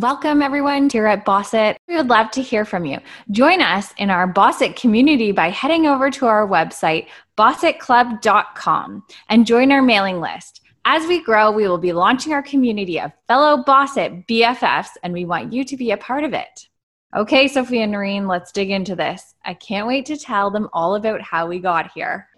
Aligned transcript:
Welcome, 0.00 0.42
everyone, 0.42 0.88
here 0.88 1.06
at 1.06 1.26
Bossit. 1.26 1.74
We 1.88 1.96
would 1.96 2.06
love 2.06 2.30
to 2.30 2.40
hear 2.40 2.64
from 2.64 2.84
you. 2.84 3.00
Join 3.32 3.60
us 3.60 3.92
in 3.96 4.10
our 4.10 4.32
Bossit 4.32 4.76
community 4.76 5.32
by 5.32 5.50
heading 5.50 5.88
over 5.88 6.08
to 6.08 6.26
our 6.26 6.46
website, 6.46 7.08
bossitclub.com, 7.36 9.02
and 9.28 9.44
join 9.44 9.72
our 9.72 9.82
mailing 9.82 10.20
list. 10.20 10.60
As 10.84 11.04
we 11.08 11.20
grow, 11.20 11.50
we 11.50 11.66
will 11.66 11.78
be 11.78 11.92
launching 11.92 12.32
our 12.32 12.44
community 12.44 13.00
of 13.00 13.10
fellow 13.26 13.64
Bossit 13.64 14.24
BFFs, 14.28 14.90
and 15.02 15.12
we 15.12 15.24
want 15.24 15.52
you 15.52 15.64
to 15.64 15.76
be 15.76 15.90
a 15.90 15.96
part 15.96 16.22
of 16.22 16.32
it. 16.32 16.68
Okay, 17.16 17.48
Sophia 17.48 17.82
and 17.82 17.90
Noreen, 17.90 18.28
let's 18.28 18.52
dig 18.52 18.70
into 18.70 18.94
this. 18.94 19.34
I 19.44 19.54
can't 19.54 19.88
wait 19.88 20.06
to 20.06 20.16
tell 20.16 20.48
them 20.48 20.68
all 20.72 20.94
about 20.94 21.22
how 21.22 21.48
we 21.48 21.58
got 21.58 21.90
here. 21.90 22.28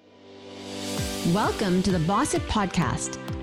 Welcome 1.35 1.83
to 1.83 1.93
the 1.93 1.99
Bossit 1.99 2.41
Podcast. 2.49 3.19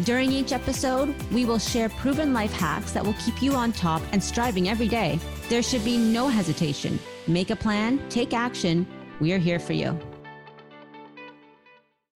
During 0.00 0.32
each 0.32 0.52
episode, 0.52 1.14
we 1.30 1.44
will 1.44 1.58
share 1.58 1.90
proven 1.90 2.32
life 2.32 2.52
hacks 2.52 2.92
that 2.92 3.04
will 3.04 3.14
keep 3.24 3.42
you 3.42 3.52
on 3.52 3.72
top 3.72 4.00
and 4.12 4.24
striving 4.24 4.70
every 4.70 4.88
day. 4.88 5.20
There 5.50 5.62
should 5.62 5.84
be 5.84 5.98
no 5.98 6.28
hesitation. 6.28 6.98
Make 7.26 7.50
a 7.50 7.56
plan, 7.56 8.02
take 8.08 8.32
action. 8.32 8.86
We 9.20 9.34
are 9.34 9.38
here 9.38 9.58
for 9.58 9.74
you. 9.74 9.98